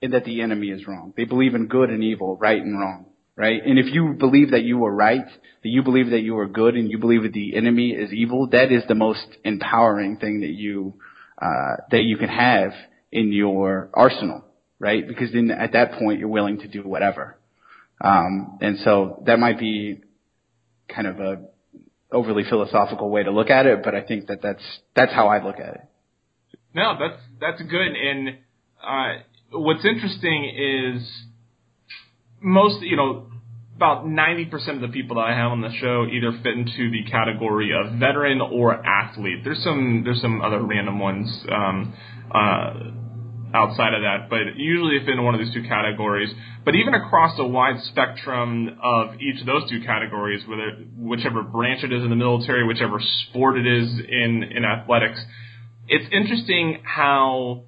and 0.00 0.12
that 0.12 0.24
the 0.24 0.40
enemy 0.42 0.68
is 0.68 0.86
wrong. 0.86 1.12
They 1.16 1.24
believe 1.24 1.54
in 1.54 1.66
good 1.66 1.90
and 1.90 2.02
evil, 2.02 2.36
right 2.36 2.60
and 2.60 2.78
wrong, 2.78 3.06
right? 3.34 3.60
And 3.64 3.78
if 3.78 3.92
you 3.92 4.14
believe 4.18 4.52
that 4.52 4.62
you 4.62 4.84
are 4.84 4.94
right, 4.94 5.24
that 5.24 5.68
you 5.68 5.82
believe 5.82 6.10
that 6.10 6.20
you 6.20 6.38
are 6.38 6.46
good, 6.46 6.76
and 6.76 6.90
you 6.90 6.98
believe 6.98 7.22
that 7.22 7.32
the 7.32 7.56
enemy 7.56 7.90
is 7.90 8.12
evil, 8.12 8.48
that 8.48 8.70
is 8.70 8.84
the 8.88 8.94
most 8.94 9.26
empowering 9.44 10.18
thing 10.18 10.40
that 10.40 10.52
you 10.52 10.94
uh, 11.40 11.76
that 11.90 12.02
you 12.02 12.16
can 12.16 12.28
have 12.28 12.72
in 13.12 13.32
your 13.32 13.90
arsenal, 13.92 14.44
right? 14.78 15.06
Because 15.06 15.32
then 15.32 15.50
at 15.50 15.72
that 15.72 15.92
point 15.92 16.18
you're 16.18 16.28
willing 16.28 16.60
to 16.60 16.68
do 16.68 16.82
whatever. 16.82 17.38
Um, 18.00 18.58
and 18.60 18.78
so 18.78 19.22
that 19.26 19.38
might 19.38 19.58
be 19.58 20.00
kind 20.88 21.06
of 21.06 21.20
a 21.20 21.42
overly 22.12 22.44
philosophical 22.48 23.10
way 23.10 23.22
to 23.22 23.30
look 23.30 23.50
at 23.50 23.66
it, 23.66 23.82
but 23.82 23.94
I 23.94 24.02
think 24.02 24.26
that 24.28 24.40
that's 24.42 24.62
that's 24.94 25.12
how 25.12 25.28
I 25.28 25.44
look 25.44 25.56
at 25.56 25.74
it. 25.74 25.80
No, 26.74 26.94
that's 26.98 27.20
that's 27.40 27.62
good. 27.62 27.92
And 27.96 28.38
uh, 28.82 29.22
what's 29.52 29.84
interesting 29.84 30.96
is 30.96 31.08
most, 32.40 32.82
you 32.82 32.96
know, 32.96 33.30
about 33.74 34.06
ninety 34.06 34.44
percent 34.44 34.82
of 34.82 34.82
the 34.82 34.92
people 34.92 35.16
that 35.16 35.22
I 35.22 35.36
have 35.36 35.52
on 35.52 35.60
the 35.60 35.72
show 35.80 36.06
either 36.06 36.32
fit 36.42 36.54
into 36.54 36.90
the 36.90 37.10
category 37.10 37.70
of 37.72 37.98
veteran 37.98 38.40
or 38.40 38.74
athlete. 38.74 39.38
There's 39.44 39.62
some 39.62 40.02
there's 40.04 40.20
some 40.20 40.42
other 40.42 40.62
random 40.62 40.98
ones 40.98 41.44
um, 41.50 41.94
uh, 42.30 42.72
outside 43.54 43.94
of 43.94 44.02
that, 44.02 44.28
but 44.28 44.56
usually 44.56 44.98
fit 45.00 45.14
in 45.14 45.24
one 45.24 45.34
of 45.34 45.40
these 45.40 45.52
two 45.54 45.62
categories. 45.62 46.30
But 46.64 46.74
even 46.74 46.94
across 46.94 47.38
a 47.38 47.46
wide 47.46 47.80
spectrum 47.84 48.78
of 48.82 49.20
each 49.20 49.40
of 49.40 49.46
those 49.46 49.70
two 49.70 49.80
categories, 49.84 50.42
whether 50.46 50.84
whichever 50.98 51.42
branch 51.42 51.84
it 51.84 51.92
is 51.92 52.02
in 52.02 52.10
the 52.10 52.16
military, 52.16 52.66
whichever 52.66 53.00
sport 53.28 53.58
it 53.58 53.66
is 53.66 53.88
in 54.08 54.42
in 54.42 54.64
athletics, 54.64 55.20
it's 55.88 56.06
interesting 56.12 56.82
how 56.82 57.62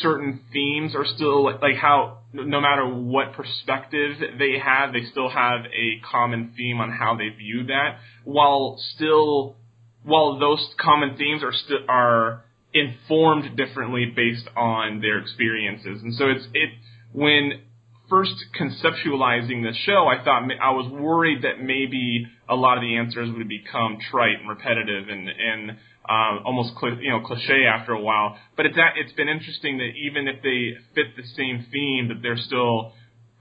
certain 0.00 0.40
themes 0.52 0.94
are 0.94 1.04
still 1.04 1.44
like 1.44 1.76
how 1.76 2.18
no 2.32 2.60
matter 2.60 2.86
what 2.86 3.32
perspective 3.32 4.16
they 4.38 4.58
have, 4.58 4.92
they 4.92 5.04
still 5.10 5.28
have 5.30 5.60
a 5.66 6.00
common 6.10 6.52
theme 6.56 6.80
on 6.80 6.90
how 6.90 7.16
they 7.16 7.28
view 7.28 7.66
that, 7.66 7.98
while 8.24 8.76
still 8.94 9.56
while 10.02 10.38
those 10.38 10.66
common 10.78 11.16
themes 11.16 11.42
are 11.42 11.52
still 11.52 11.78
are 11.88 12.43
informed 12.74 13.56
differently 13.56 14.12
based 14.14 14.48
on 14.56 15.00
their 15.00 15.18
experiences. 15.18 16.02
And 16.02 16.14
so 16.14 16.28
it's 16.28 16.46
it 16.52 16.70
when 17.12 17.62
first 18.10 18.34
conceptualizing 18.60 19.62
the 19.62 19.72
show, 19.86 20.06
I 20.08 20.22
thought 20.22 20.42
I 20.60 20.72
was 20.72 20.90
worried 20.92 21.42
that 21.42 21.62
maybe 21.62 22.26
a 22.48 22.54
lot 22.54 22.76
of 22.76 22.82
the 22.82 22.96
answers 22.96 23.30
would 23.34 23.48
become 23.48 23.98
trite 24.10 24.40
and 24.40 24.48
repetitive 24.48 25.08
and 25.08 25.28
and 25.28 25.70
um, 26.06 26.44
almost 26.44 26.74
cli- 26.76 26.98
you 27.00 27.10
know 27.10 27.20
cliche 27.20 27.64
after 27.64 27.92
a 27.92 28.00
while. 28.00 28.36
But 28.56 28.66
it's 28.66 28.76
it's 28.96 29.12
been 29.12 29.28
interesting 29.28 29.78
that 29.78 29.92
even 29.96 30.28
if 30.28 30.42
they 30.42 30.74
fit 30.94 31.16
the 31.16 31.26
same 31.36 31.66
theme, 31.72 32.08
that 32.08 32.20
they're 32.22 32.36
still 32.36 32.92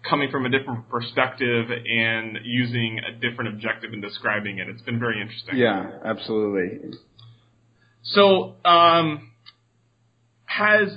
coming 0.07 0.29
from 0.29 0.45
a 0.45 0.49
different 0.49 0.89
perspective 0.89 1.67
and 1.71 2.37
using 2.43 2.99
a 2.99 3.19
different 3.19 3.53
objective 3.55 3.93
in 3.93 4.01
describing 4.01 4.59
it. 4.59 4.67
It's 4.69 4.81
been 4.81 4.99
very 4.99 5.21
interesting. 5.21 5.57
Yeah, 5.57 5.89
absolutely. 6.05 6.97
So, 8.03 8.55
um, 8.65 9.31
has 10.45 10.89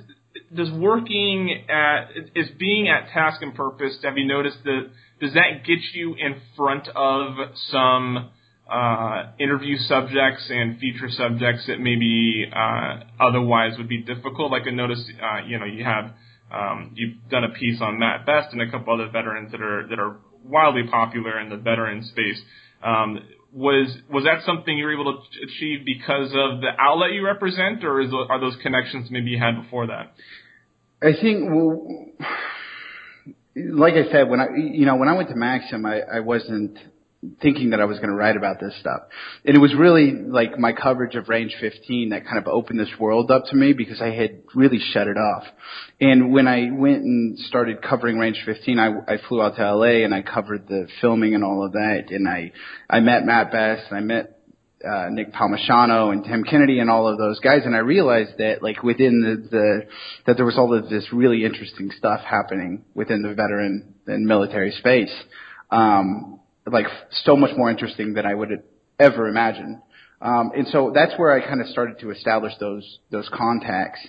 does 0.54 0.70
working 0.72 1.64
at 1.68 2.10
is 2.34 2.48
being 2.58 2.88
at 2.88 3.08
task 3.10 3.42
and 3.42 3.54
purpose? 3.54 3.96
Have 4.02 4.16
you 4.18 4.26
noticed 4.26 4.58
that 4.64 4.90
does 5.20 5.34
that 5.34 5.64
get 5.64 5.78
you 5.94 6.14
in 6.14 6.36
front 6.56 6.88
of 6.94 7.36
some 7.70 8.30
uh, 8.70 9.32
interview 9.38 9.76
subjects 9.78 10.46
and 10.50 10.78
feature 10.78 11.08
subjects 11.10 11.66
that 11.68 11.78
maybe 11.78 12.44
uh, 12.54 13.00
otherwise 13.20 13.72
would 13.78 13.88
be 13.88 14.02
difficult? 14.02 14.50
Like 14.50 14.62
I 14.66 14.70
noticed, 14.70 15.10
uh, 15.22 15.46
you 15.46 15.58
know, 15.58 15.64
you 15.64 15.84
have 15.84 16.12
um, 16.52 16.92
you've 16.94 17.16
done 17.30 17.44
a 17.44 17.50
piece 17.50 17.80
on 17.80 17.98
Matt 17.98 18.26
Best 18.26 18.52
and 18.52 18.60
a 18.62 18.70
couple 18.70 18.94
other 18.94 19.10
veterans 19.10 19.52
that 19.52 19.62
are 19.62 19.86
that 19.88 19.98
are 19.98 20.16
wildly 20.44 20.84
popular 20.90 21.40
in 21.40 21.50
the 21.50 21.56
veteran 21.56 22.04
space. 22.04 22.40
Um, 22.82 23.20
was 23.56 23.88
was 24.10 24.24
that 24.24 24.44
something 24.44 24.76
you 24.76 24.84
were 24.84 24.92
able 24.92 25.14
to 25.14 25.44
achieve 25.44 25.86
because 25.86 26.28
of 26.28 26.60
the 26.60 26.70
outlet 26.78 27.12
you 27.12 27.24
represent, 27.24 27.82
or 27.84 28.02
is, 28.02 28.12
are 28.12 28.38
those 28.38 28.54
connections 28.62 29.10
maybe 29.10 29.30
you 29.30 29.38
had 29.38 29.62
before 29.62 29.86
that? 29.86 30.12
I 31.02 31.12
think, 31.18 31.48
well, 31.50 32.06
like 33.54 33.94
I 33.94 34.12
said, 34.12 34.28
when 34.28 34.40
I 34.40 34.48
you 34.56 34.84
know 34.84 34.96
when 34.96 35.08
I 35.08 35.14
went 35.14 35.30
to 35.30 35.36
Maxim, 35.36 35.86
I, 35.86 36.00
I 36.00 36.20
wasn't 36.20 36.78
thinking 37.40 37.70
that 37.70 37.80
I 37.80 37.84
was 37.84 37.98
going 37.98 38.10
to 38.10 38.14
write 38.14 38.36
about 38.36 38.60
this 38.60 38.74
stuff. 38.80 39.02
And 39.44 39.56
it 39.56 39.60
was 39.60 39.74
really 39.74 40.12
like 40.12 40.58
my 40.58 40.72
coverage 40.72 41.14
of 41.14 41.28
Range 41.28 41.54
15 41.60 42.10
that 42.10 42.24
kind 42.24 42.38
of 42.38 42.46
opened 42.46 42.78
this 42.78 42.92
world 42.98 43.30
up 43.30 43.44
to 43.46 43.56
me 43.56 43.72
because 43.72 44.00
I 44.00 44.10
had 44.10 44.42
really 44.54 44.78
shut 44.92 45.08
it 45.08 45.16
off. 45.16 45.44
And 46.00 46.32
when 46.32 46.48
I 46.48 46.70
went 46.70 47.02
and 47.02 47.38
started 47.38 47.82
covering 47.82 48.18
Range 48.18 48.40
15, 48.44 48.78
I, 48.78 48.88
I 49.06 49.16
flew 49.28 49.42
out 49.42 49.56
to 49.56 49.74
LA 49.74 50.04
and 50.04 50.14
I 50.14 50.22
covered 50.22 50.68
the 50.68 50.88
filming 51.00 51.34
and 51.34 51.44
all 51.44 51.64
of 51.64 51.72
that. 51.72 52.06
And 52.10 52.28
I, 52.28 52.52
I 52.88 53.00
met 53.00 53.24
Matt 53.24 53.52
Best 53.52 53.90
and 53.90 53.98
I 53.98 54.00
met 54.00 54.36
uh, 54.84 55.08
Nick 55.10 55.32
Palmisano 55.32 56.12
and 56.12 56.24
Tim 56.24 56.44
Kennedy 56.44 56.80
and 56.80 56.90
all 56.90 57.08
of 57.08 57.18
those 57.18 57.40
guys, 57.40 57.62
and 57.64 57.74
I 57.74 57.78
realized 57.78 58.38
that 58.38 58.62
like 58.62 58.82
within 58.82 59.22
the, 59.22 59.48
the 59.48 59.82
that 60.26 60.36
there 60.36 60.44
was 60.44 60.58
all 60.58 60.74
of 60.74 60.88
this 60.90 61.06
really 61.12 61.44
interesting 61.44 61.90
stuff 61.96 62.20
happening 62.20 62.84
within 62.94 63.22
the 63.22 63.34
veteran 63.34 63.94
and 64.06 64.26
military 64.26 64.72
space. 64.72 65.12
Um, 65.70 66.40
like 66.66 66.86
so 67.24 67.36
much 67.36 67.56
more 67.56 67.70
interesting 67.70 68.14
than 68.14 68.26
I 68.26 68.34
would 68.34 68.62
ever 68.98 69.28
imagine. 69.28 69.82
Um, 70.20 70.52
and 70.56 70.66
so 70.68 70.92
that's 70.94 71.12
where 71.18 71.32
I 71.32 71.46
kind 71.46 71.60
of 71.60 71.66
started 71.68 71.98
to 72.00 72.10
establish 72.10 72.52
those 72.58 72.98
those 73.10 73.28
contacts. 73.32 74.00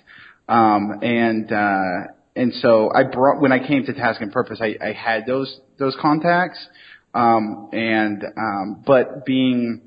Um, 0.48 1.00
and 1.02 1.52
uh, 1.52 2.12
and 2.36 2.54
so 2.62 2.92
I 2.94 3.04
brought 3.04 3.42
when 3.42 3.52
I 3.52 3.66
came 3.66 3.86
to 3.86 3.94
Task 3.94 4.22
and 4.22 4.32
Purpose, 4.32 4.60
I, 4.62 4.76
I 4.82 4.94
had 4.94 5.26
those 5.26 5.60
those 5.78 5.96
contacts. 6.02 6.60
Um, 7.14 7.70
and 7.74 8.24
um, 8.38 8.84
but 8.86 9.26
being 9.26 9.82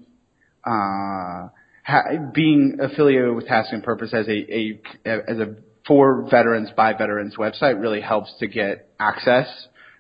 uh, 0.65 1.49
ha- 1.85 2.31
being 2.35 2.79
affiliated 2.81 3.35
with 3.35 3.47
Task 3.47 3.73
and 3.73 3.83
Purpose 3.83 4.13
as 4.13 4.27
a, 4.27 4.55
a 4.55 4.81
as 5.07 5.39
a 5.39 5.55
for 5.87 6.29
veterans 6.31 6.71
by 6.77 6.93
veterans 6.93 7.37
website 7.37 7.81
really 7.81 8.01
helps 8.01 8.33
to 8.41 8.47
get 8.47 8.89
access. 8.99 9.47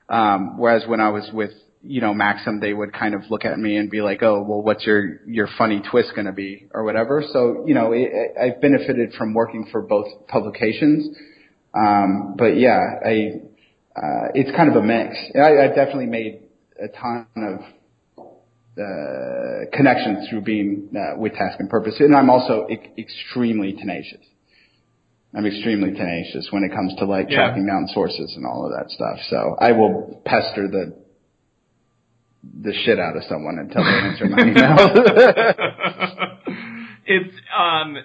Um, 0.08 0.58
whereas 0.58 0.82
when 0.86 1.00
I 1.00 1.10
was 1.10 1.30
with 1.32 1.52
you 1.82 2.00
know, 2.00 2.12
Maxim, 2.12 2.60
they 2.60 2.74
would 2.74 2.92
kind 2.92 3.14
of 3.14 3.22
look 3.30 3.44
at 3.44 3.58
me 3.58 3.76
and 3.76 3.90
be 3.90 4.02
like, 4.02 4.22
"Oh, 4.22 4.42
well, 4.46 4.62
what's 4.62 4.84
your 4.84 5.20
your 5.26 5.48
funny 5.56 5.80
twist 5.90 6.10
going 6.14 6.26
to 6.26 6.32
be, 6.32 6.68
or 6.74 6.84
whatever." 6.84 7.22
So, 7.32 7.64
you 7.66 7.74
know, 7.74 7.92
it, 7.92 8.10
I've 8.40 8.60
benefited 8.60 9.14
from 9.16 9.32
working 9.34 9.66
for 9.72 9.80
both 9.82 10.06
publications, 10.28 11.16
um, 11.74 12.34
but 12.36 12.56
yeah, 12.58 12.78
I 13.04 13.30
uh, 13.96 14.28
it's 14.34 14.54
kind 14.56 14.68
of 14.70 14.76
a 14.76 14.82
mix. 14.82 15.16
I, 15.34 15.64
I've 15.64 15.74
definitely 15.74 16.06
made 16.06 16.42
a 16.82 16.88
ton 16.88 17.26
of 17.36 17.60
uh, 18.78 19.70
connections 19.76 20.28
through 20.28 20.42
being 20.42 20.90
uh, 20.96 21.18
with 21.18 21.32
Task 21.34 21.58
and 21.60 21.68
Purpose, 21.68 21.96
and 21.98 22.14
I'm 22.14 22.30
also 22.30 22.66
e- 22.70 22.78
extremely 22.98 23.72
tenacious. 23.72 24.20
I'm 25.34 25.46
extremely 25.46 25.92
tenacious 25.92 26.48
when 26.50 26.64
it 26.64 26.72
comes 26.74 26.94
to 26.98 27.04
like 27.04 27.28
Yeah. 27.30 27.36
tracking 27.36 27.66
down 27.66 27.86
sources 27.94 28.32
and 28.36 28.44
all 28.44 28.66
of 28.66 28.72
that 28.72 28.90
stuff. 28.90 29.18
So 29.28 29.56
I 29.60 29.72
will 29.72 30.20
pester 30.24 30.66
the 30.68 30.99
the 32.42 32.72
shit 32.84 32.98
out 32.98 33.16
of 33.16 33.24
someone 33.24 33.58
until 33.58 33.84
they 33.84 33.90
answer 33.90 34.28
my 34.28 34.42
email. 34.42 34.76
it's 37.06 37.34
um, 37.56 37.96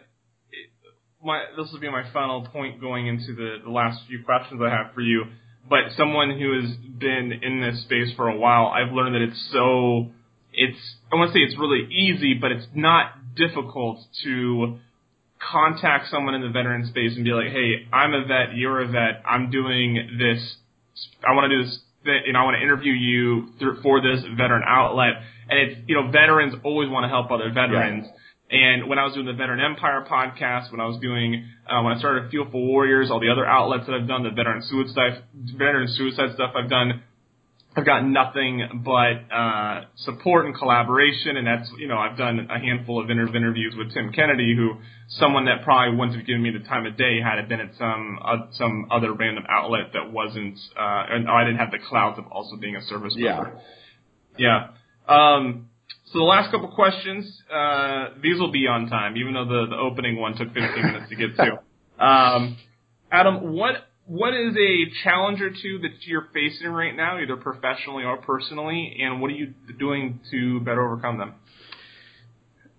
my 1.23 1.43
this 1.57 1.71
will 1.71 1.79
be 1.79 1.89
my 1.89 2.03
final 2.11 2.45
point 2.47 2.79
going 2.79 3.07
into 3.07 3.33
the, 3.35 3.57
the 3.63 3.71
last 3.71 3.99
few 4.07 4.23
questions 4.23 4.61
I 4.63 4.69
have 4.69 4.93
for 4.93 5.01
you. 5.01 5.23
But 5.67 5.95
someone 5.97 6.37
who 6.39 6.61
has 6.61 6.75
been 6.75 7.39
in 7.41 7.61
this 7.61 7.81
space 7.83 8.13
for 8.15 8.27
a 8.27 8.37
while, 8.37 8.67
I've 8.67 8.93
learned 8.93 9.15
that 9.15 9.21
it's 9.21 9.49
so 9.51 10.11
it's 10.53 10.77
I 11.11 11.15
want 11.15 11.33
to 11.33 11.33
say 11.33 11.41
it's 11.41 11.57
really 11.57 11.87
easy, 11.91 12.35
but 12.35 12.51
it's 12.51 12.67
not 12.75 13.35
difficult 13.35 13.99
to 14.23 14.77
contact 15.39 16.09
someone 16.09 16.35
in 16.35 16.41
the 16.41 16.49
veteran 16.49 16.85
space 16.87 17.15
and 17.15 17.23
be 17.23 17.31
like, 17.31 17.51
"Hey, 17.51 17.87
I'm 17.91 18.13
a 18.13 18.25
vet, 18.25 18.55
you're 18.55 18.81
a 18.81 18.87
vet, 18.87 19.23
I'm 19.27 19.49
doing 19.49 20.17
this. 20.19 20.57
I 21.27 21.33
want 21.33 21.49
to 21.51 21.57
do 21.57 21.63
this. 21.63 21.79
You 22.05 22.33
know, 22.33 22.39
I 22.39 22.43
want 22.43 22.57
to 22.57 22.63
interview 22.63 22.93
you 22.93 23.49
through, 23.59 23.81
for 23.81 24.01
this 24.01 24.21
veteran 24.37 24.63
outlet." 24.65 25.13
And 25.49 25.59
it's 25.59 25.81
you 25.87 25.95
know, 25.95 26.11
veterans 26.11 26.55
always 26.63 26.89
want 26.89 27.03
to 27.03 27.09
help 27.09 27.31
other 27.31 27.51
veterans. 27.51 28.07
And 28.49 28.87
when 28.87 28.99
I 28.99 29.05
was 29.05 29.13
doing 29.15 29.25
the 29.25 29.33
Veteran 29.33 29.59
Empire 29.59 30.05
podcast, 30.07 30.71
when 30.71 30.79
I 30.79 30.85
was 30.85 30.99
doing, 31.01 31.49
uh, 31.67 31.81
when 31.81 31.93
I 31.93 31.97
started 31.97 32.29
Fuel 32.29 32.45
for 32.51 32.61
Warriors, 32.61 33.09
all 33.09 33.19
the 33.19 33.29
other 33.29 33.45
outlets 33.45 33.87
that 33.87 33.95
I've 33.95 34.07
done, 34.07 34.21
the 34.21 34.29
veteran 34.29 34.61
suicide, 34.61 35.23
veteran 35.57 35.87
suicide 35.87 36.35
stuff 36.35 36.53
I've 36.55 36.69
done, 36.69 37.01
I've 37.77 37.85
gotten 37.85 38.13
nothing 38.13 38.83
but 38.85 39.33
uh, 39.35 39.85
support 39.97 40.45
and 40.45 40.55
collaboration, 40.55 41.35
and 41.35 41.45
that's 41.45 41.69
you 41.77 41.87
know 41.89 41.97
I've 41.97 42.17
done 42.17 42.47
a 42.49 42.57
handful 42.59 43.03
of 43.03 43.09
inter- 43.09 43.35
interviews 43.35 43.75
with 43.77 43.93
Tim 43.93 44.11
Kennedy, 44.13 44.55
who 44.55 44.77
someone 45.09 45.45
that 45.45 45.63
probably 45.63 45.97
wouldn't 45.97 46.15
have 46.17 46.25
given 46.25 46.41
me 46.41 46.51
the 46.51 46.63
time 46.67 46.85
of 46.85 46.95
day 46.97 47.19
had 47.21 47.37
it 47.37 47.49
been 47.49 47.59
at 47.59 47.75
some 47.77 48.19
uh, 48.23 48.37
some 48.53 48.87
other 48.91 49.11
random 49.13 49.43
outlet 49.49 49.91
that 49.93 50.11
wasn't, 50.11 50.57
uh, 50.79 51.03
and 51.09 51.29
I 51.29 51.43
didn't 51.43 51.59
have 51.59 51.71
the 51.71 51.79
clout 51.79 52.17
of 52.17 52.27
also 52.31 52.55
being 52.55 52.77
a 52.77 52.81
service 52.83 53.13
Yeah. 53.17 53.33
member. 53.41 53.59
Yeah. 54.37 54.67
Um, 55.07 55.69
so 56.05 56.19
the 56.19 56.23
last 56.23 56.51
couple 56.51 56.69
questions, 56.69 57.41
uh, 57.53 58.09
these 58.21 58.39
will 58.39 58.51
be 58.51 58.67
on 58.67 58.87
time, 58.87 59.17
even 59.17 59.33
though 59.33 59.45
the, 59.45 59.67
the 59.69 59.75
opening 59.75 60.17
one 60.19 60.35
took 60.37 60.47
15 60.53 60.61
minutes 60.81 61.09
to 61.09 61.15
get 61.15 61.35
to. 61.37 61.59
Um, 61.97 62.57
Adam, 63.09 63.53
what 63.53 63.75
what 64.07 64.33
is 64.33 64.55
a 64.55 65.03
challenge 65.03 65.41
or 65.41 65.49
two 65.49 65.79
that 65.81 65.91
you're 66.01 66.27
facing 66.33 66.67
right 66.67 66.95
now, 66.95 67.19
either 67.19 67.37
professionally 67.37 68.03
or 68.03 68.17
personally, 68.17 68.97
and 69.01 69.19
what 69.19 69.31
are 69.31 69.35
you 69.35 69.53
doing 69.79 70.19
to 70.31 70.59
better 70.59 70.85
overcome 70.85 71.17
them? 71.17 71.33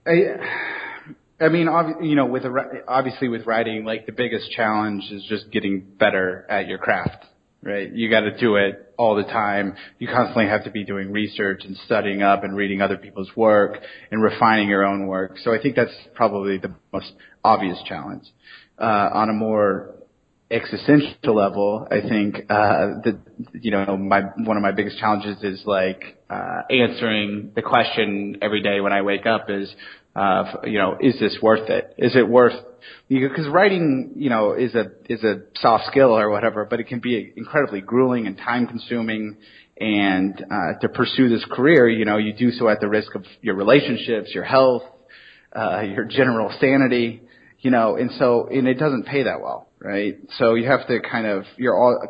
I, 0.06 1.44
I 1.44 1.48
mean, 1.48 1.68
you 2.02 2.14
know, 2.14 2.26
with 2.26 2.44
a, 2.44 2.82
obviously 2.86 3.28
with 3.28 3.44
writing, 3.44 3.84
like 3.84 4.06
the 4.06 4.12
biggest 4.12 4.50
challenge 4.52 5.04
is 5.10 5.24
just 5.28 5.50
getting 5.50 5.80
better 5.98 6.46
at 6.48 6.68
your 6.68 6.78
craft, 6.78 7.24
right? 7.60 7.92
You 7.92 8.08
got 8.08 8.20
to 8.20 8.38
do 8.38 8.54
it 8.54 8.94
all 8.96 9.16
the 9.16 9.24
time. 9.24 9.74
You 9.98 10.06
constantly 10.06 10.46
have 10.46 10.62
to 10.64 10.70
be 10.70 10.84
doing 10.84 11.10
research 11.10 11.62
and 11.64 11.76
studying 11.86 12.22
up 12.22 12.44
and 12.44 12.56
reading 12.56 12.80
other 12.80 12.96
people's 12.96 13.30
work 13.34 13.78
and 14.12 14.22
refining 14.22 14.68
your 14.68 14.86
own 14.86 15.08
work. 15.08 15.38
So 15.42 15.52
I 15.52 15.60
think 15.60 15.74
that's 15.74 15.90
probably 16.14 16.58
the 16.58 16.72
most 16.92 17.12
obvious 17.42 17.78
challenge. 17.84 18.24
Uh, 18.78 19.10
on 19.12 19.30
a 19.30 19.32
more 19.32 19.95
existential 20.50 21.34
level, 21.34 21.86
I 21.90 22.00
think 22.00 22.36
uh, 22.48 23.02
the 23.02 23.18
you 23.52 23.70
know 23.70 23.96
my 23.96 24.20
one 24.44 24.56
of 24.56 24.62
my 24.62 24.72
biggest 24.72 24.98
challenges 24.98 25.42
is 25.42 25.62
like 25.66 26.18
uh, 26.30 26.62
answering 26.70 27.52
the 27.54 27.62
question 27.62 28.38
every 28.42 28.62
day 28.62 28.80
when 28.80 28.92
I 28.92 29.02
wake 29.02 29.26
up 29.26 29.46
is 29.48 29.72
uh, 30.14 30.58
you 30.64 30.78
know 30.78 30.96
is 31.00 31.18
this 31.18 31.36
worth 31.42 31.68
it? 31.68 31.94
Is 31.98 32.14
it 32.14 32.28
worth 32.28 32.54
because 33.08 33.48
writing 33.48 34.12
you 34.16 34.30
know 34.30 34.52
is 34.52 34.74
a 34.74 34.92
is 35.08 35.22
a 35.24 35.42
soft 35.60 35.86
skill 35.86 36.16
or 36.16 36.30
whatever, 36.30 36.64
but 36.64 36.80
it 36.80 36.86
can 36.86 37.00
be 37.00 37.32
incredibly 37.36 37.80
grueling 37.80 38.26
and 38.26 38.36
time 38.36 38.66
consuming. 38.66 39.36
And 39.78 40.42
uh, 40.50 40.78
to 40.80 40.88
pursue 40.88 41.28
this 41.28 41.44
career, 41.50 41.86
you 41.86 42.06
know, 42.06 42.16
you 42.16 42.32
do 42.32 42.50
so 42.50 42.66
at 42.70 42.80
the 42.80 42.88
risk 42.88 43.14
of 43.14 43.26
your 43.42 43.56
relationships, 43.56 44.30
your 44.32 44.44
health, 44.44 44.84
uh, 45.54 45.82
your 45.82 46.06
general 46.06 46.50
sanity, 46.58 47.20
you 47.60 47.70
know, 47.70 47.96
and 47.96 48.10
so, 48.18 48.48
and 48.50 48.66
it 48.66 48.78
doesn't 48.78 49.04
pay 49.04 49.24
that 49.24 49.40
well, 49.42 49.65
right? 49.80 50.18
So 50.38 50.54
you 50.54 50.66
have 50.68 50.86
to 50.88 51.00
kind 51.00 51.26
of, 51.26 51.44
you're 51.56 51.76
all, 51.76 52.00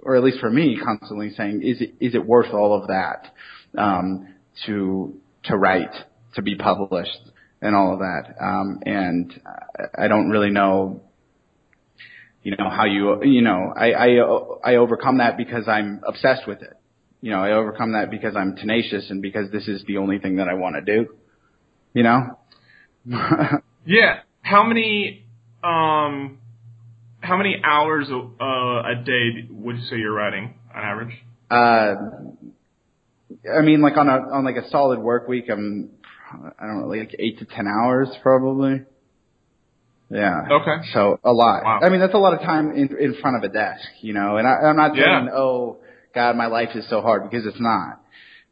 or 0.00 0.16
at 0.16 0.24
least 0.24 0.40
for 0.40 0.50
me, 0.50 0.78
constantly 0.82 1.30
saying, 1.30 1.62
is 1.62 1.80
it, 1.80 1.94
is 2.00 2.14
it 2.14 2.24
worth 2.24 2.52
all 2.52 2.80
of 2.80 2.88
that, 2.88 3.34
um, 3.76 4.34
to, 4.66 5.14
to 5.44 5.56
write, 5.56 5.92
to 6.34 6.42
be 6.42 6.56
published? 6.56 7.18
and 7.60 7.74
all 7.74 7.94
of 7.94 8.00
that. 8.00 8.34
Um, 8.40 8.80
and 8.84 9.40
I 9.96 10.08
don't 10.08 10.30
really 10.30 10.50
know, 10.50 11.00
you 12.42 12.54
know, 12.56 12.70
how 12.70 12.84
you, 12.84 13.22
you 13.24 13.42
know, 13.42 13.72
I, 13.76 13.92
I, 13.92 14.72
I 14.72 14.76
overcome 14.76 15.18
that 15.18 15.36
because 15.36 15.66
I'm 15.68 16.00
obsessed 16.06 16.46
with 16.46 16.62
it. 16.62 16.74
You 17.20 17.32
know, 17.32 17.38
I 17.38 17.52
overcome 17.52 17.92
that 17.92 18.10
because 18.10 18.36
I'm 18.36 18.54
tenacious 18.56 19.10
and 19.10 19.20
because 19.20 19.50
this 19.50 19.66
is 19.66 19.82
the 19.86 19.96
only 19.96 20.18
thing 20.18 20.36
that 20.36 20.48
I 20.48 20.54
want 20.54 20.76
to 20.76 20.82
do. 20.82 21.08
You 21.92 22.04
know? 22.04 22.38
yeah. 23.86 24.20
How 24.42 24.64
many, 24.64 25.26
um, 25.64 26.38
how 27.20 27.36
many 27.36 27.60
hours 27.64 28.08
a, 28.10 28.14
uh, 28.16 28.92
a 28.92 29.04
day 29.04 29.48
would 29.50 29.76
you 29.76 29.82
say 29.84 29.96
you're 29.96 30.12
writing 30.12 30.54
on 30.74 30.82
average? 30.82 31.14
Uh, 31.50 31.94
I 33.58 33.62
mean, 33.62 33.80
like 33.80 33.96
on 33.96 34.08
a 34.08 34.18
on 34.32 34.44
like 34.44 34.56
a 34.56 34.68
solid 34.70 34.98
work 34.98 35.28
week, 35.28 35.46
I'm 35.50 35.90
I 36.32 36.66
don't 36.66 36.80
know, 36.82 36.86
like 36.88 37.14
eight 37.18 37.38
to 37.38 37.44
ten 37.44 37.66
hours 37.66 38.08
probably. 38.22 38.82
Yeah. 40.10 40.40
Okay. 40.50 40.88
So 40.94 41.20
a 41.22 41.32
lot. 41.32 41.64
Wow. 41.64 41.80
I 41.82 41.90
mean, 41.90 42.00
that's 42.00 42.14
a 42.14 42.18
lot 42.18 42.34
of 42.34 42.40
time 42.40 42.70
in 42.72 42.96
in 42.98 43.14
front 43.20 43.36
of 43.36 43.42
a 43.42 43.52
desk, 43.52 43.86
you 44.00 44.14
know. 44.14 44.36
And 44.36 44.46
I, 44.46 44.68
I'm 44.68 44.76
not 44.76 44.92
saying, 44.92 45.04
Yeah. 45.04 45.34
oh 45.34 45.78
God, 46.14 46.36
my 46.36 46.46
life 46.46 46.70
is 46.74 46.88
so 46.88 47.00
hard 47.02 47.28
because 47.28 47.46
it's 47.46 47.60
not. 47.60 48.00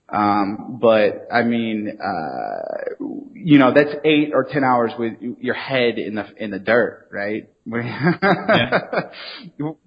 Um, 0.08 0.78
but 0.80 1.26
I 1.32 1.42
mean, 1.42 1.98
uh, 2.00 2.94
you 3.34 3.58
know, 3.58 3.72
that's 3.74 3.94
eight 4.04 4.30
or 4.32 4.44
ten 4.44 4.62
hours 4.62 4.92
with 4.98 5.14
your 5.40 5.54
head 5.54 5.98
in 5.98 6.14
the 6.14 6.26
in 6.36 6.50
the 6.52 6.60
dirt, 6.60 7.08
right? 7.12 7.48
Where, 7.64 7.82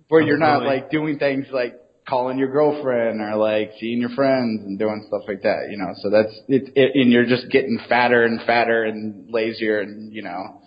where 0.09 0.21
you're 0.21 0.37
not 0.37 0.63
like 0.63 0.91
doing 0.91 1.19
things 1.19 1.45
like 1.51 1.79
calling 2.07 2.37
your 2.37 2.51
girlfriend 2.51 3.21
or 3.21 3.35
like 3.35 3.71
seeing 3.79 4.01
your 4.01 4.09
friends 4.09 4.63
and 4.65 4.77
doing 4.77 5.05
stuff 5.07 5.21
like 5.27 5.43
that, 5.43 5.67
you 5.71 5.77
know. 5.77 5.93
So 6.01 6.09
that's 6.09 6.37
it, 6.49 6.73
it 6.75 6.95
and 6.95 7.11
you're 7.11 7.25
just 7.25 7.49
getting 7.49 7.79
fatter 7.87 8.23
and 8.25 8.41
fatter 8.41 8.83
and 8.83 9.31
lazier 9.31 9.79
and 9.79 10.11
you 10.11 10.23
know. 10.23 10.61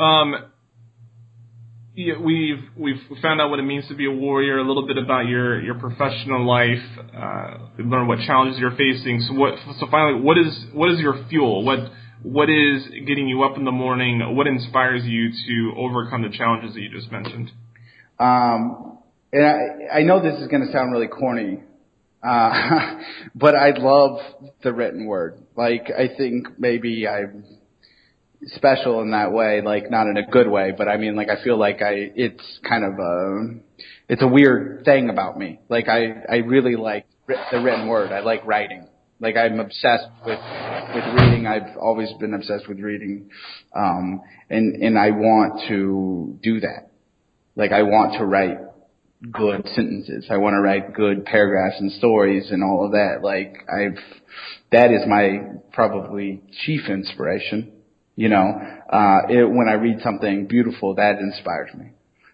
We've 1.94 2.64
we've 2.74 3.02
found 3.20 3.42
out 3.42 3.50
what 3.50 3.58
it 3.58 3.64
means 3.64 3.86
to 3.88 3.94
be 3.94 4.06
a 4.06 4.10
warrior, 4.10 4.56
a 4.58 4.66
little 4.66 4.86
bit 4.86 4.96
about 4.96 5.26
your 5.26 5.60
your 5.60 5.74
professional 5.74 6.46
life. 6.46 6.82
Uh, 7.14 7.66
we've 7.76 7.86
learned 7.86 8.08
what 8.08 8.18
challenges 8.20 8.58
you're 8.58 8.76
facing. 8.76 9.20
So 9.28 9.34
what? 9.34 9.58
So 9.78 9.86
finally, 9.90 10.22
what 10.22 10.38
is 10.38 10.64
what 10.72 10.90
is 10.90 11.00
your 11.00 11.22
fuel? 11.28 11.64
What 11.64 11.80
what 12.22 12.48
is 12.48 12.86
getting 13.06 13.28
you 13.28 13.42
up 13.42 13.58
in 13.58 13.66
the 13.66 13.72
morning? 13.72 14.34
What 14.34 14.46
inspires 14.46 15.04
you 15.04 15.32
to 15.32 15.74
overcome 15.76 16.22
the 16.22 16.30
challenges 16.34 16.74
that 16.74 16.80
you 16.80 16.88
just 16.88 17.12
mentioned? 17.12 17.50
Um, 18.18 18.98
and 19.30 19.44
I, 19.44 19.98
I 19.98 20.02
know 20.02 20.22
this 20.22 20.40
is 20.40 20.48
going 20.48 20.64
to 20.64 20.72
sound 20.72 20.92
really 20.92 21.08
corny, 21.08 21.58
uh, 22.22 22.96
but 23.34 23.54
I 23.54 23.72
love 23.76 24.18
the 24.62 24.72
written 24.72 25.06
word. 25.06 25.42
Like, 25.56 25.90
I 25.90 26.08
think 26.16 26.58
maybe 26.58 27.06
I'm 27.06 27.44
special 28.46 29.00
in 29.02 29.12
that 29.12 29.32
way, 29.32 29.60
like 29.60 29.90
not 29.90 30.06
in 30.06 30.16
a 30.16 30.26
good 30.26 30.48
way, 30.48 30.72
but 30.76 30.88
I 30.88 30.96
mean, 30.96 31.16
like, 31.16 31.28
I 31.28 31.42
feel 31.42 31.58
like 31.58 31.82
I, 31.82 32.10
it's 32.14 32.58
kind 32.68 32.84
of 32.84 32.92
a, 32.98 33.60
it's 34.08 34.22
a 34.22 34.28
weird 34.28 34.84
thing 34.84 35.10
about 35.10 35.38
me. 35.38 35.60
Like, 35.68 35.88
I, 35.88 36.22
I 36.28 36.36
really 36.36 36.76
like 36.76 37.06
the 37.26 37.60
written 37.60 37.88
word. 37.88 38.12
I 38.12 38.20
like 38.20 38.44
writing. 38.44 38.88
Like, 39.20 39.36
I'm 39.36 39.60
obsessed 39.60 40.08
with, 40.26 40.40
with 40.94 41.04
reading. 41.14 41.46
I've 41.46 41.76
always 41.76 42.12
been 42.18 42.34
obsessed 42.34 42.68
with 42.68 42.80
reading. 42.80 43.30
Um, 43.74 44.22
and, 44.50 44.82
and 44.82 44.98
I 44.98 45.10
want 45.10 45.68
to 45.68 46.38
do 46.42 46.60
that. 46.60 46.92
Like 47.54 47.72
I 47.72 47.82
want 47.82 48.14
to 48.18 48.24
write 48.24 48.58
good 49.30 49.66
sentences. 49.74 50.26
I 50.30 50.38
want 50.38 50.54
to 50.54 50.60
write 50.60 50.94
good 50.94 51.24
paragraphs 51.24 51.76
and 51.78 51.92
stories 51.92 52.50
and 52.50 52.64
all 52.64 52.86
of 52.86 52.92
that. 52.92 53.20
Like 53.22 53.54
I've, 53.70 53.98
that 54.72 54.90
is 54.90 55.02
my 55.06 55.58
probably 55.72 56.42
chief 56.64 56.88
inspiration. 56.88 57.72
You 58.14 58.28
know, 58.28 58.60
uh, 58.90 59.20
it, 59.28 59.44
when 59.48 59.68
I 59.68 59.74
read 59.74 60.00
something 60.02 60.46
beautiful, 60.46 60.94
that 60.96 61.18
inspires 61.18 61.70
me. 61.74 61.92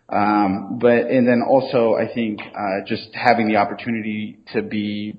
Um, 0.09 0.79
but, 0.81 1.07
and 1.07 1.29
then 1.29 1.43
also 1.47 1.95
I 1.95 2.12
think, 2.12 2.41
uh, 2.41 2.85
just 2.87 3.09
having 3.14 3.49
the 3.49 3.57
opportunity 3.57 4.38
to 4.55 4.62
be, 4.62 5.19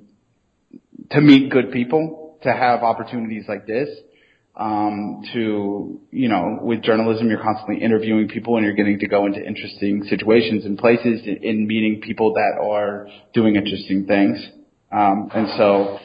to 1.12 1.22
meet 1.22 1.50
good 1.50 1.72
people, 1.72 2.38
to 2.44 2.52
have 2.52 2.82
opportunities 2.82 3.46
like 3.48 3.68
this, 3.68 3.88
um, 4.56 5.22
to, 5.34 6.02
you 6.12 6.28
know, 6.28 6.60
with 6.62 6.82
journalism, 6.82 7.30
you're 7.30 7.42
constantly 7.42 7.82
interviewing 7.82 8.28
people 8.28 8.58
and 8.58 8.66
you're 8.66 8.76
getting 8.76 9.00
to 9.00 9.08
go 9.08 9.26
into 9.26 9.42
interesting 9.42 10.04
situations 10.10 10.66
and 10.66 10.78
places 10.78 11.22
in, 11.26 11.38
in 11.44 11.68
meeting 11.68 12.02
people 12.02 12.34
that 12.34 12.60
are 12.62 13.08
doing 13.34 13.56
interesting 13.56 14.06
things. 14.06 14.38
Um, 14.92 15.30
and 15.34 15.48
so, 15.56 16.00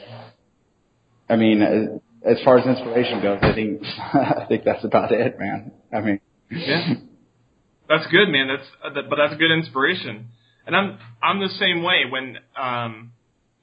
I 1.27 1.35
mean, 1.35 1.99
as, 2.25 2.41
far 2.43 2.57
as 2.57 2.65
inspiration 2.65 3.21
goes, 3.21 3.39
I 3.41 3.53
think, 3.53 3.81
I 4.13 4.45
think 4.47 4.63
that's 4.63 4.83
about 4.83 5.11
it, 5.11 5.37
man. 5.39 5.71
I 5.93 6.01
mean, 6.01 6.19
Yeah, 6.49 6.95
that's 7.87 8.07
good, 8.07 8.29
man. 8.29 8.47
That's 8.47 8.67
but 9.09 9.15
that's 9.15 9.33
a 9.33 9.37
good 9.37 9.51
inspiration. 9.51 10.29
And 10.65 10.75
I'm 10.75 10.97
I'm 11.21 11.39
the 11.39 11.53
same 11.59 11.83
way. 11.83 12.03
When 12.09 12.37
um, 12.57 13.11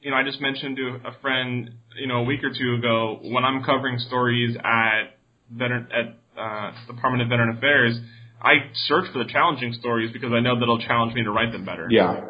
you 0.00 0.10
know, 0.10 0.16
I 0.16 0.24
just 0.24 0.40
mentioned 0.40 0.76
to 0.76 1.00
a 1.08 1.20
friend, 1.20 1.70
you 2.00 2.06
know, 2.06 2.16
a 2.16 2.24
week 2.24 2.40
or 2.42 2.50
two 2.50 2.74
ago, 2.74 3.20
when 3.22 3.44
I'm 3.44 3.64
covering 3.64 3.98
stories 3.98 4.56
at 4.62 5.18
veteran 5.50 5.88
at 5.92 6.40
uh, 6.40 6.72
Department 6.86 7.22
of 7.22 7.28
Veteran 7.28 7.56
Affairs, 7.56 7.98
I 8.40 8.70
search 8.86 9.04
for 9.12 9.18
the 9.22 9.30
challenging 9.30 9.72
stories 9.74 10.10
because 10.12 10.32
I 10.32 10.40
know 10.40 10.58
that'll 10.58 10.80
challenge 10.80 11.14
me 11.14 11.22
to 11.24 11.30
write 11.30 11.52
them 11.52 11.64
better. 11.64 11.88
yeah. 11.90 12.20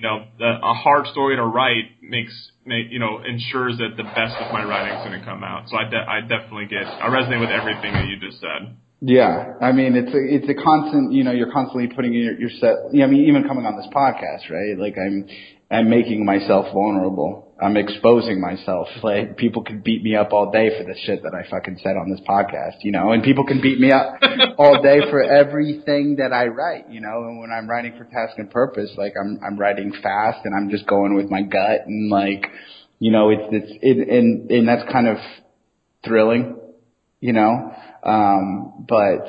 You 0.00 0.08
know, 0.08 0.24
a 0.40 0.72
hard 0.72 1.06
story 1.08 1.36
to 1.36 1.44
write 1.44 2.00
makes 2.00 2.32
make 2.64 2.90
you 2.90 2.98
know 2.98 3.20
ensures 3.20 3.76
that 3.76 3.96
the 3.98 4.04
best 4.04 4.32
of 4.40 4.50
my 4.50 4.64
writing 4.64 4.96
is 4.96 5.04
going 5.06 5.20
to 5.20 5.26
come 5.26 5.44
out. 5.44 5.68
So 5.68 5.76
I 5.76 5.84
de- 5.84 6.08
I 6.08 6.20
definitely 6.22 6.66
get 6.66 6.86
I 6.86 7.08
resonate 7.08 7.40
with 7.40 7.50
everything 7.50 7.92
that 7.92 8.06
you 8.08 8.16
just 8.16 8.40
said. 8.40 8.76
Yeah, 9.02 9.54
I 9.60 9.72
mean 9.72 9.96
it's 9.96 10.08
a 10.08 10.20
it's 10.24 10.48
a 10.48 10.62
constant. 10.62 11.12
You 11.12 11.24
know, 11.24 11.32
you're 11.32 11.52
constantly 11.52 11.88
putting 11.88 12.14
in 12.14 12.22
your, 12.22 12.40
your 12.40 12.50
set. 12.60 12.88
I 12.92 13.06
mean, 13.06 13.28
even 13.28 13.44
coming 13.44 13.66
on 13.66 13.76
this 13.76 13.88
podcast, 13.92 14.48
right? 14.48 14.78
Like 14.78 14.96
I'm 14.96 15.28
I'm 15.70 15.90
making 15.90 16.24
myself 16.24 16.72
vulnerable. 16.72 17.49
I'm 17.62 17.76
exposing 17.76 18.40
myself. 18.40 18.88
Like 19.02 19.36
people 19.36 19.62
could 19.62 19.84
beat 19.84 20.02
me 20.02 20.16
up 20.16 20.32
all 20.32 20.50
day 20.50 20.70
for 20.78 20.84
the 20.84 20.98
shit 21.04 21.22
that 21.22 21.34
I 21.34 21.48
fucking 21.50 21.78
said 21.82 21.96
on 21.96 22.10
this 22.10 22.20
podcast, 22.26 22.82
you 22.82 22.92
know, 22.92 23.12
and 23.12 23.22
people 23.22 23.44
can 23.44 23.60
beat 23.60 23.78
me 23.78 23.92
up 23.92 24.14
all 24.58 24.82
day 24.82 25.00
for 25.10 25.22
everything 25.22 26.16
that 26.16 26.32
I 26.32 26.46
write, 26.46 26.90
you 26.90 27.00
know. 27.00 27.24
And 27.24 27.40
when 27.40 27.50
I'm 27.50 27.68
writing 27.68 27.94
for 27.98 28.04
Task 28.04 28.38
and 28.38 28.50
Purpose, 28.50 28.90
like 28.96 29.14
I'm 29.20 29.40
I'm 29.46 29.58
writing 29.58 29.92
fast 30.02 30.44
and 30.44 30.54
I'm 30.54 30.70
just 30.70 30.86
going 30.86 31.14
with 31.14 31.30
my 31.30 31.42
gut 31.42 31.86
and 31.86 32.10
like, 32.10 32.46
you 32.98 33.10
know, 33.10 33.30
it's 33.30 33.42
it's 33.50 33.72
it, 33.82 34.08
and 34.08 34.50
and 34.50 34.68
that's 34.68 34.90
kind 34.90 35.08
of 35.08 35.18
thrilling, 36.04 36.56
you 37.20 37.32
know. 37.32 37.74
Um, 38.02 38.86
but 38.88 39.26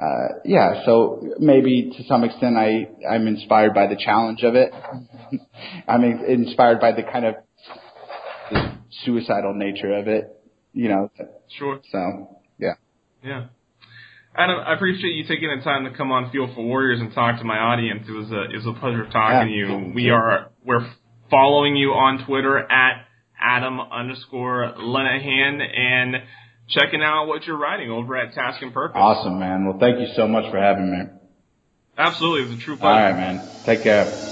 uh, 0.00 0.40
yeah, 0.44 0.84
so 0.84 1.22
maybe 1.38 1.92
to 1.96 2.04
some 2.04 2.24
extent 2.24 2.56
I 2.56 2.88
I'm 3.08 3.26
inspired 3.26 3.72
by 3.72 3.86
the 3.86 3.96
challenge 3.96 4.42
of 4.42 4.56
it. 4.56 4.72
I'm 5.88 6.04
inspired 6.04 6.80
by 6.80 6.92
the 6.92 7.02
kind 7.02 7.24
of 7.24 7.36
suicidal 9.04 9.54
nature 9.54 9.92
of 9.92 10.08
it, 10.08 10.24
you 10.72 10.88
know. 10.88 11.10
Sure. 11.58 11.80
So 11.90 12.38
yeah. 12.58 12.74
Yeah. 13.24 13.46
Adam, 14.34 14.56
I 14.66 14.74
appreciate 14.74 15.10
you 15.10 15.24
taking 15.24 15.54
the 15.54 15.62
time 15.62 15.84
to 15.84 15.96
come 15.96 16.10
on 16.10 16.30
Fuel 16.30 16.50
for 16.54 16.64
Warriors 16.64 17.00
and 17.00 17.12
talk 17.12 17.38
to 17.38 17.44
my 17.44 17.58
audience. 17.58 18.06
It 18.08 18.12
was 18.12 18.30
a 18.30 18.42
it 18.44 18.56
was 18.56 18.66
a 18.66 18.80
pleasure 18.80 19.06
talking 19.10 19.48
to 19.48 19.52
you. 19.52 19.92
We 19.94 20.10
are 20.10 20.50
we're 20.64 20.86
following 21.30 21.76
you 21.76 21.90
on 21.90 22.24
Twitter 22.26 22.58
at 22.58 23.06
Adam 23.40 23.78
underscore 23.80 24.74
Linehan 24.78 25.60
and 25.60 26.16
checking 26.68 27.02
out 27.02 27.26
what 27.26 27.44
you're 27.46 27.58
writing 27.58 27.90
over 27.90 28.16
at 28.16 28.32
Task 28.34 28.62
and 28.62 28.72
Purpose. 28.72 28.96
Awesome, 28.98 29.38
man. 29.38 29.66
Well, 29.66 29.78
thank 29.78 30.00
you 30.00 30.08
so 30.14 30.26
much 30.26 30.50
for 30.50 30.58
having 30.58 30.90
me. 30.90 30.98
Absolutely, 31.98 32.46
it 32.46 32.54
was 32.54 32.58
a 32.58 32.62
true 32.62 32.76
pleasure. 32.76 33.04
All 33.04 33.12
right, 33.12 33.34
man. 33.34 33.64
Take 33.66 33.82
care. 33.82 34.31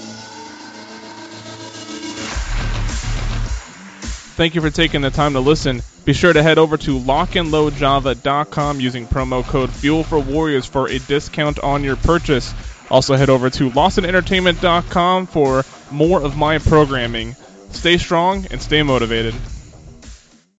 Thank 4.40 4.55
you 4.55 4.62
for 4.62 4.70
taking 4.70 5.03
the 5.03 5.11
time 5.11 5.35
to 5.35 5.40
listen. 5.40 5.83
Be 6.07 6.14
sure 6.14 6.33
to 6.33 6.42
head 6.42 6.57
over 6.57 6.79
to 6.79 6.98
lockandloadjava.com 6.98 8.81
using 8.81 9.07
promo 9.07 9.44
code 9.44 9.70
Fuel 9.70 10.03
for 10.03 10.18
Warriors 10.18 10.64
for 10.64 10.88
a 10.88 10.98
discount 10.98 11.59
on 11.59 11.85
your 11.85 11.96
purchase. 11.96 12.55
Also 12.90 13.16
head 13.16 13.29
over 13.29 13.50
to 13.50 13.68
lawsonentertainment.com 13.68 15.26
for 15.26 15.62
more 15.90 16.22
of 16.22 16.38
my 16.38 16.57
programming. 16.57 17.37
Stay 17.72 17.98
strong 17.98 18.46
and 18.50 18.62
stay 18.62 18.83
motivated. 18.83 19.35